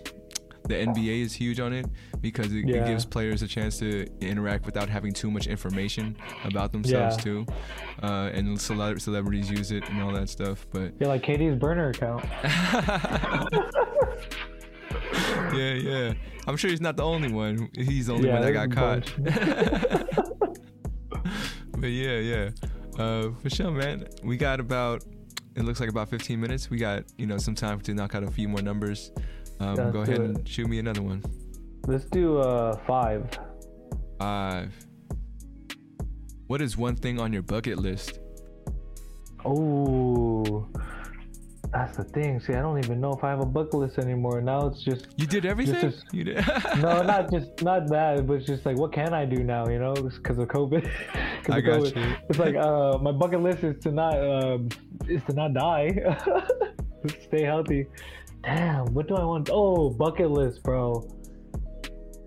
[0.68, 1.86] the NBA is huge on it
[2.20, 6.72] because it, it gives players a chance to interact without having too much information about
[6.72, 7.22] themselves Yeah.
[7.22, 7.46] too,
[8.02, 10.66] uh, and cele- celebrities use it and all that stuff.
[10.72, 12.24] But Yeah, like KD's burner account.
[15.54, 16.14] yeah, yeah,
[16.46, 17.68] I'm sure he's not the only one.
[17.74, 19.12] He's the only Yeah, one that got caught.
[21.78, 22.50] but yeah, yeah,
[22.98, 24.06] uh, for sure, man.
[24.22, 25.04] We got about.
[25.54, 26.70] It looks like about 15 minutes.
[26.70, 29.12] We got you know some time to knock out a few more numbers.
[29.62, 31.22] Um, Yeah, go ahead do and shoot me another one.
[31.86, 33.28] Let's do uh five.
[34.18, 34.72] Five.
[36.48, 38.18] What is one thing on your bucket list?
[39.44, 40.68] Oh,
[41.72, 42.38] that's the thing.
[42.40, 44.40] See, I don't even know if I have a bucket list anymore.
[44.40, 45.76] Now it's just You did everything.
[45.76, 46.36] as- you did.
[46.80, 49.66] no, not just not that, but it's just like what can I do now?
[49.68, 50.82] You know, because of COVID.
[51.44, 51.96] 'Cause I of got COVID.
[51.96, 52.16] you.
[52.28, 54.68] It's like uh, my bucket list is to not um,
[55.08, 55.88] is to not die,
[57.28, 57.86] stay healthy.
[58.43, 59.51] Damn, what do I want?
[59.53, 61.09] Oh, bucket list, bro.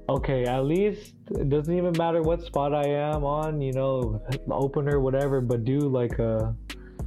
[0.07, 3.59] Okay, at least it doesn't even matter what spot I am on.
[3.59, 5.41] You know, opener, whatever.
[5.41, 6.55] But do like a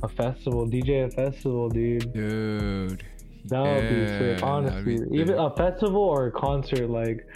[0.03, 2.13] a festival, DJ a festival, dude.
[2.13, 3.05] Dude.
[3.47, 4.99] That would be sick, honestly.
[4.99, 7.27] be even a festival or a concert, like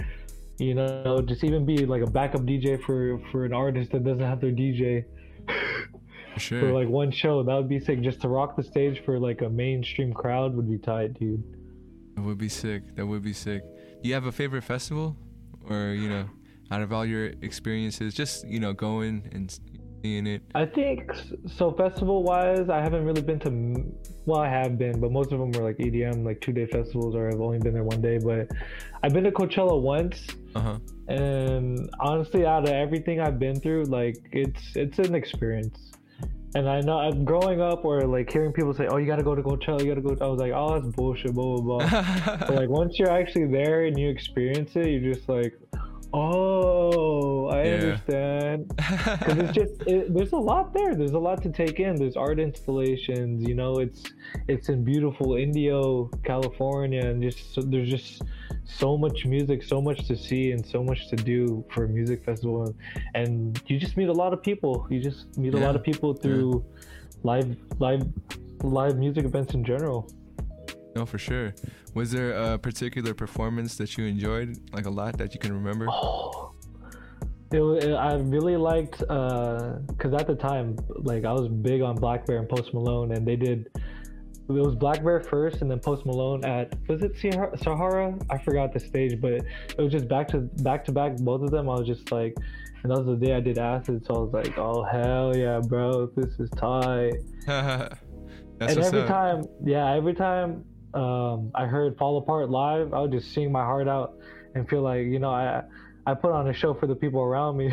[0.58, 4.24] you know, just even be like a backup DJ for for an artist that doesn't
[4.24, 5.04] have their DJ
[6.36, 6.60] sure.
[6.60, 7.42] for like one show.
[7.42, 8.02] That would be sick.
[8.02, 11.42] Just to rock the stage for like a mainstream crowd would be tight, dude.
[12.14, 12.94] That would be sick.
[12.96, 13.62] That would be sick.
[14.02, 15.16] Do you have a favorite festival,
[15.68, 16.28] or you know,
[16.70, 19.50] out of all your experiences, just you know, going and
[20.02, 20.42] seeing it?
[20.54, 21.10] I think
[21.56, 21.72] so.
[21.72, 23.92] Festival wise, I haven't really been to.
[24.24, 27.14] Well, I have been, but most of them were like EDM, like two day festivals,
[27.14, 28.18] or I've only been there one day.
[28.18, 28.48] But
[29.02, 30.78] I've been to Coachella once, Uh huh.
[31.08, 35.91] and honestly out of everything i've been through like it's it's an experience
[36.54, 39.34] and i know i'm growing up or like hearing people say oh you gotta go
[39.34, 42.36] to coachella you gotta go i was like oh that's bullshit blah blah blah.
[42.40, 45.58] But like once you're actually there and you experience it you're just like
[46.12, 47.74] oh i Yeah.
[47.74, 48.72] understand.
[49.18, 50.94] Because it's just it, there's a lot there.
[50.94, 51.96] There's a lot to take in.
[51.96, 54.02] There's art installations you know it's
[54.48, 58.22] it's in beautiful indio california and just so, there's just
[58.64, 62.18] so much music so much to see and so much to do for a music
[62.24, 62.74] festival.
[63.14, 64.86] And you just meet a lot of people.
[64.90, 66.64] You just meet a lot of people through
[67.30, 67.48] live
[67.78, 68.02] live
[68.62, 70.00] live music events in general
[70.94, 71.54] no, for sure.
[71.94, 75.86] Was there a particular performance that you enjoyed, like a lot that you can remember?
[75.88, 76.52] Oh,
[77.50, 81.98] it, it, I really liked uh, because at the time, like I was big on
[81.98, 83.70] blackbear and Post Malone, and they did.
[84.48, 87.56] It was blackbear first, and then Post Malone at was it Sahara?
[87.56, 88.18] Sahara?
[88.28, 91.16] I forgot the stage, but it was just back to back to back.
[91.16, 92.34] Both of them, I was just like,
[92.82, 95.60] and that was the day I did acid, so I was like, oh hell yeah,
[95.60, 97.14] bro, this is tight.
[98.60, 99.08] And every up.
[99.08, 100.64] time, yeah, every time
[100.94, 104.14] um, I heard Fall Apart live, I would just sing my heart out
[104.54, 105.62] and feel like, you know, I
[106.06, 107.68] I put on a show for the people around me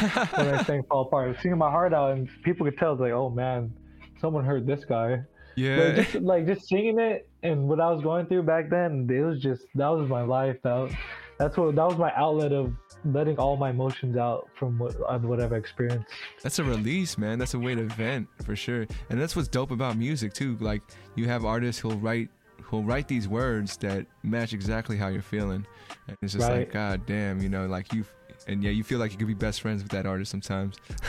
[0.00, 3.30] when I sang Fall Apart, singing my heart out, and people could tell, like, oh
[3.30, 3.72] man,
[4.20, 5.22] someone heard this guy.
[5.56, 5.76] yeah.
[5.76, 9.20] Like just, like just singing it and what I was going through back then, it
[9.20, 10.56] was just that was my life.
[10.62, 10.96] That
[11.38, 12.72] that's what that was my outlet of
[13.04, 16.06] letting all my emotions out from what on whatever experience.
[16.42, 17.38] That's a release, man.
[17.38, 18.86] That's a way to vent for sure.
[19.10, 20.56] And that's what's dope about music too.
[20.60, 20.82] Like
[21.14, 22.28] you have artists who'll write
[22.62, 25.66] who'll write these words that match exactly how you're feeling.
[26.08, 26.60] And it's just Right.
[26.60, 28.04] like, God damn, you know, like you
[28.46, 30.76] and yeah, you feel like you could be best friends with that artist sometimes.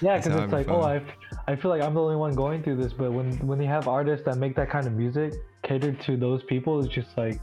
[0.00, 1.02] Yeah, because it's like, oh, I,
[1.46, 2.92] I feel like I'm the only one going through this.
[2.92, 6.42] But when when you have artists that make that kind of music catered to those
[6.44, 7.40] people, it's just like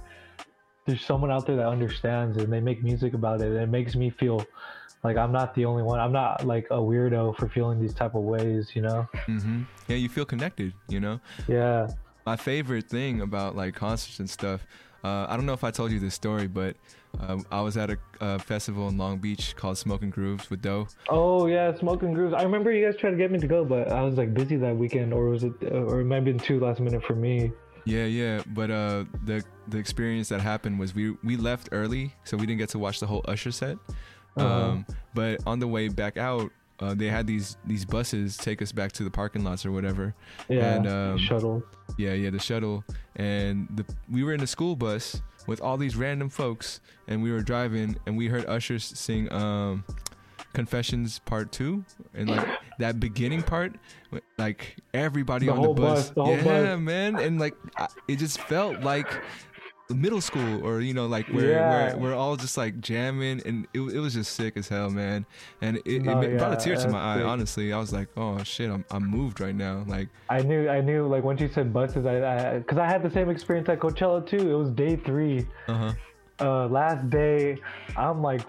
[0.86, 3.48] there's someone out there that understands and they make music about it.
[3.48, 4.46] And it makes me feel
[5.04, 6.00] like I'm not the only one.
[6.00, 9.08] I'm not like a weirdo for feeling these type of ways, you know?
[9.28, 9.64] Mm-hmm.
[9.88, 11.20] Yeah, you feel connected, you know?
[11.48, 11.88] Yeah.
[12.26, 14.66] my favorite thing about like concerts and stuff
[15.04, 16.78] uh, i don't know if i told you this story but
[17.20, 20.88] um, i was at a, a festival in long beach called Smokin' Grooves with doe
[21.10, 22.34] Oh yeah, Smokin' Grooves.
[22.34, 24.56] I remember you guys tried to get me to go, but I was like busy
[24.56, 27.52] that weekend, or was it, or it might have been too last minute for me.
[27.86, 32.38] Yeah yeah but uh, the the experience that happened was we we left early so
[32.38, 33.78] we didn't get to watch the whole usher set
[34.36, 34.46] Uh-huh.
[34.48, 38.72] um, but on the way back out uh, they had these these buses take us
[38.72, 40.14] back to the parking lots or whatever
[40.50, 41.62] Yeah, And, um, shuttle.
[41.98, 42.84] Yeah, yeah, the shuttle,
[43.16, 47.32] and the we were in a school bus with all these random folks, and we
[47.32, 49.84] were driving, and we heard Usher sing um,
[50.54, 51.84] "Confessions Part 2
[52.16, 52.48] and like
[52.80, 53.76] that beginning part,
[54.38, 56.44] like everybody The on the bus, bus, the yeah,
[56.76, 56.80] bus.
[56.80, 59.08] man, and like I, it just felt like
[59.90, 61.90] middle school or you know like where Yeah.
[61.94, 65.26] where we're all just like jamming and it, it was just sick as hell man
[65.62, 68.42] and it, No, it brought a tear to my eye honestly i was like oh
[68.44, 71.06] shit i'm, I'm moved right now like I knew, I knew.
[71.06, 74.26] Like once you said buses, I, I, because I had the same experience at Coachella
[74.26, 74.50] too.
[74.50, 75.46] It was day three.
[75.68, 75.94] uh-huh
[76.40, 77.60] uh last day
[77.96, 78.42] i'm like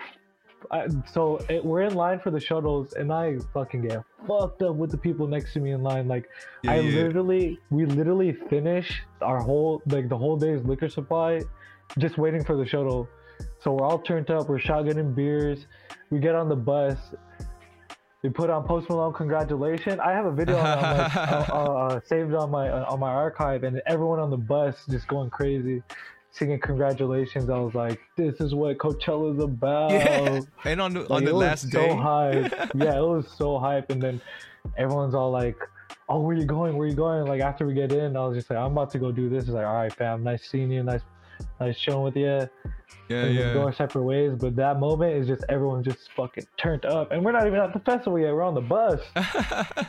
[0.74, 4.74] I, so it, we're in line for the shuttles and i fucking get fucked up
[4.74, 6.28] with the people next to me in line like
[6.62, 7.02] Yeah, i yeah.
[7.02, 11.42] literally we literally finish our whole like the whole day's liquor supply
[11.98, 13.08] just waiting for the shuttle
[13.60, 15.66] so we're all turned up we're shotgunning beers
[16.10, 16.98] we get on the bus
[18.24, 20.00] we put on Post Malone, congratulations!
[20.00, 23.12] I have a video on my, uh, uh, uh, saved on my uh, on my
[23.12, 25.82] archive, and everyone on the bus just going crazy,
[26.35, 27.49] singing congratulations.
[27.49, 30.41] I was like, "This is what Coachella's about." Yeah.
[30.64, 32.53] And on the Like, on the last so day, hype.
[32.74, 34.20] yeah, it was so hype, and then
[34.76, 35.57] everyone's all like,
[36.09, 36.76] "Oh, where you going?
[36.76, 38.99] Where you going?" Like after we get in, I was just like, "I'm about to
[38.99, 41.03] go do this." It's like, "All right, fam, nice seeing you, nice,
[41.61, 42.49] nice chilling with you."
[43.09, 44.32] yeah, just go our separate ways.
[44.39, 47.72] But that moment is just everyone just fucking turned up, and we're not even at
[47.72, 48.32] the festival yet.
[48.32, 49.01] We're on the bus.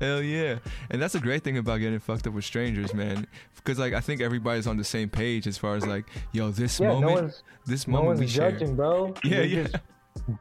[0.00, 0.58] hell yeah.
[0.90, 3.26] And that's a great thing about getting fucked up with strangers, man.
[3.56, 6.80] Because like I think everybody's on the same page as far as like, yo, this
[6.80, 9.14] Yeah, moment, one's this no moment we judging, bro.
[9.24, 9.62] Yeah, We're yeah.
[9.64, 9.76] Just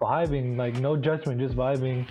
[0.01, 2.07] vibing, like no judgment, just vibing.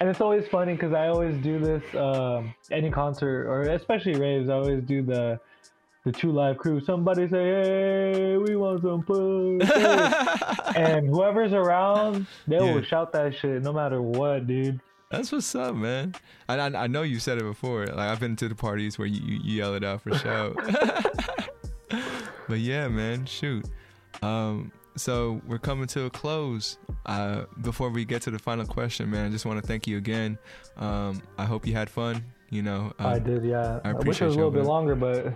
[0.00, 4.48] And it's always funny because I always do this um, any concert or especially raves.
[4.48, 5.40] I always do the
[6.04, 6.80] the 2 Live Crew.
[6.84, 9.58] Somebody say, "Hey, we want some pussy,"
[10.76, 12.74] and whoever's around, they Yeah.
[12.74, 14.80] will shout that shit no matter what, dude.
[15.10, 16.14] That's what's up, man.
[16.48, 17.86] I, I I know you said it before.
[17.86, 20.54] Like I've been to the parties where you, you, you yell it out for show.
[22.48, 23.64] but yeah, man, shoot.
[24.22, 26.78] Um, so we're coming to a close.
[27.06, 29.96] Uh, before we get to the final question, man, I just want to thank you
[29.96, 30.38] again.
[30.76, 32.22] Um, I hope you had fun.
[32.50, 33.80] You know, um, I did, yeah.
[33.84, 35.34] I I, wish it was a little bit longer, but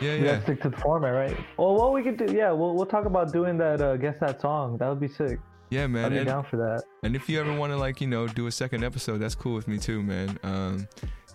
[0.00, 0.42] Yeah, yeah.
[0.42, 1.36] stick to the format, right?
[1.56, 3.80] Well, what we could do, yeah, we'll we'll talk about doing that.
[3.80, 4.76] Uh, guess that song.
[4.78, 5.40] That would be sick.
[5.70, 6.04] Yeah, man.
[6.04, 6.84] I'd be And, down for that.
[7.02, 9.54] and if you ever want to like, you know, do a second episode, that's cool
[9.54, 10.38] with me too, man.
[10.44, 10.86] Um,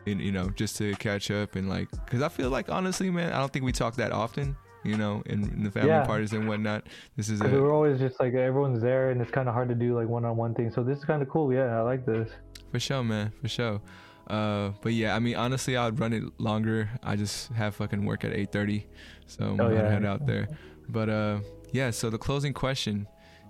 [0.05, 3.33] and you know, just to catch up and like, cause I feel like honestly, man,
[3.33, 4.55] I don't think we talk that often.
[4.83, 6.05] You know, in, the family Yeah.
[6.05, 6.87] parties and whatnot.
[7.17, 9.75] This is a we're always just like everyone's there, and it's kind of hard to
[9.75, 10.73] do like one-on-one things.
[10.75, 11.51] So this is kind of cool.
[11.51, 12.29] Yeah, I like this.
[12.71, 13.33] For sure, man.
[13.41, 13.81] For sure.
[14.27, 16.89] Uh, but yeah, I mean, honestly, I'd run it longer.
[17.03, 18.85] I just have fucking work at 8:30,
[19.25, 20.47] so I'm Oh, gonna head out there.
[20.89, 21.39] But uh,
[21.71, 21.91] yeah.
[21.91, 23.07] So the closing question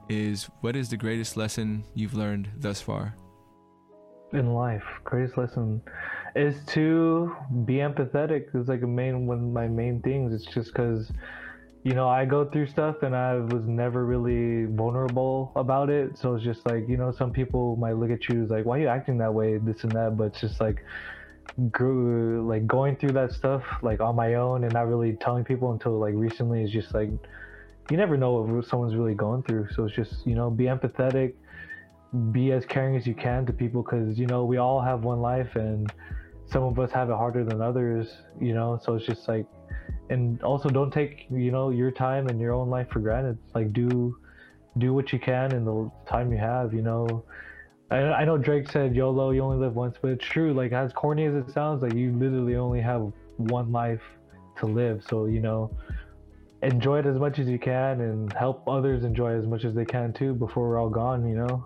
[0.09, 3.15] is, what is the greatest lesson you've learned thus far?
[4.33, 5.81] in life greatest lesson
[6.35, 10.73] is to be empathetic is like a main one of my main things it's just
[10.73, 11.09] because
[11.87, 16.17] you know i go through stuff and i was never really vulnerable about it.
[16.17, 18.77] So it's just like you know some people might look at you as like why
[18.77, 19.57] are you acting that way?
[19.57, 20.83] This and that but it's just like
[21.71, 25.71] grew, like going through that stuff like on my own and not really telling people
[25.71, 27.09] until like recently is just like
[27.89, 29.67] you never know what someone's really going through.
[29.73, 31.35] So it's just you know be empathetic
[32.31, 35.21] be as caring as you can to people because you know we all have one
[35.21, 35.93] life and
[36.47, 38.07] some of us have it harder than others
[38.41, 38.77] you know?
[38.83, 39.45] So it's just like
[40.09, 43.73] and also don't take you know your time and your own life for granted like
[43.73, 44.17] do
[44.77, 47.23] do what you can in the time you have you know
[47.89, 50.93] I, I know drake said yolo you only live once but it's true like as
[50.93, 54.01] corny as it sounds like you literally only have one life
[54.59, 55.71] to live so you know
[56.63, 59.85] enjoy it as much as you can and help others enjoy as much as they
[59.85, 61.27] can too before we're all gone.
[61.27, 61.65] You know.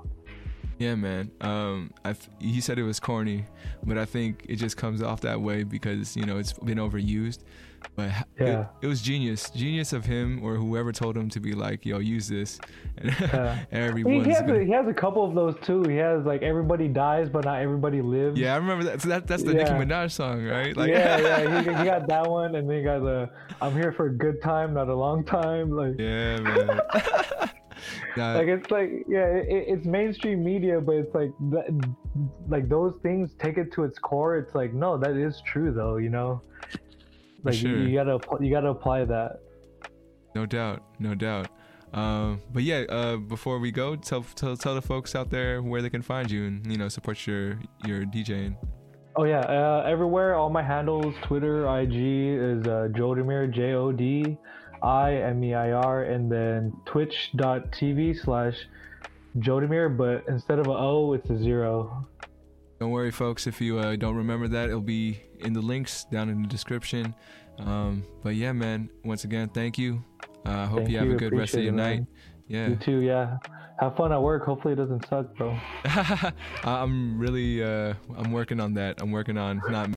[0.78, 1.32] Yeah, man.
[1.42, 3.46] Um, I th- he said it was corny,
[3.84, 7.39] but I think it just comes off that way because you know it's been overused.
[7.96, 8.10] But
[8.40, 8.62] yeah.
[8.62, 12.00] it, it, was genius, genius of him or whoever told him to be like, "Yo,
[12.00, 12.60] use this."
[12.98, 13.64] And yeah.
[13.72, 14.26] everyone.
[14.26, 15.84] He, has a, he has a couple of those too.
[15.84, 18.40] He has like everybody dies, but not everybody lives.
[18.40, 19.02] Yeah, I remember that.
[19.02, 19.64] So that that's the yeah.
[19.64, 20.76] Nicki Minaj song, right?
[20.76, 21.62] Like, yeah, yeah.
[21.62, 23.30] He, he, got that one, and then he got the
[23.62, 26.82] "I'm here for a good time, not a long time." Like, yeah, man.
[28.18, 31.94] like it's like yeah, it, it's mainstream media, but it's like that,
[32.48, 34.38] like those things take it to its core.
[34.38, 35.98] It's like no, that is true though.
[35.98, 36.42] You know,
[37.44, 37.78] like sure.
[37.78, 39.39] you, you gotta you gotta apply that.
[40.36, 41.48] No doubt, no doubt.
[41.94, 45.82] Um, but yeah, uh, before we go, tell, tell tell the folks out there where
[45.82, 48.56] they can find you and you know support your your DJing.
[49.18, 50.36] Oh yeah, uh, everywhere.
[50.36, 54.38] All my handles, Twitter, IG is uh, Jodimeir J O D
[54.82, 58.56] I M E I R, and then twitch.tv slash
[59.38, 62.08] Jodimeir, but instead of a O, it's a zero.
[62.82, 63.46] Don't worry, folks.
[63.46, 67.14] If you uh, don't remember that, it'll be in the links down in the description.
[67.60, 68.90] Um, but yeah, man.
[69.06, 70.04] Once again, thank you.
[70.46, 71.14] I uh, hope you have you.
[71.14, 72.08] a good rest of your night.
[72.48, 72.70] Yeah.
[72.70, 73.02] You too.
[73.02, 73.38] Yeah.
[73.80, 74.44] Have fun at work.
[74.46, 75.56] Hopefully it doesn't suck, bro.
[76.64, 77.64] I'm really.
[77.64, 79.00] Uh, I'm working on that.
[79.00, 79.90] I'm working on not.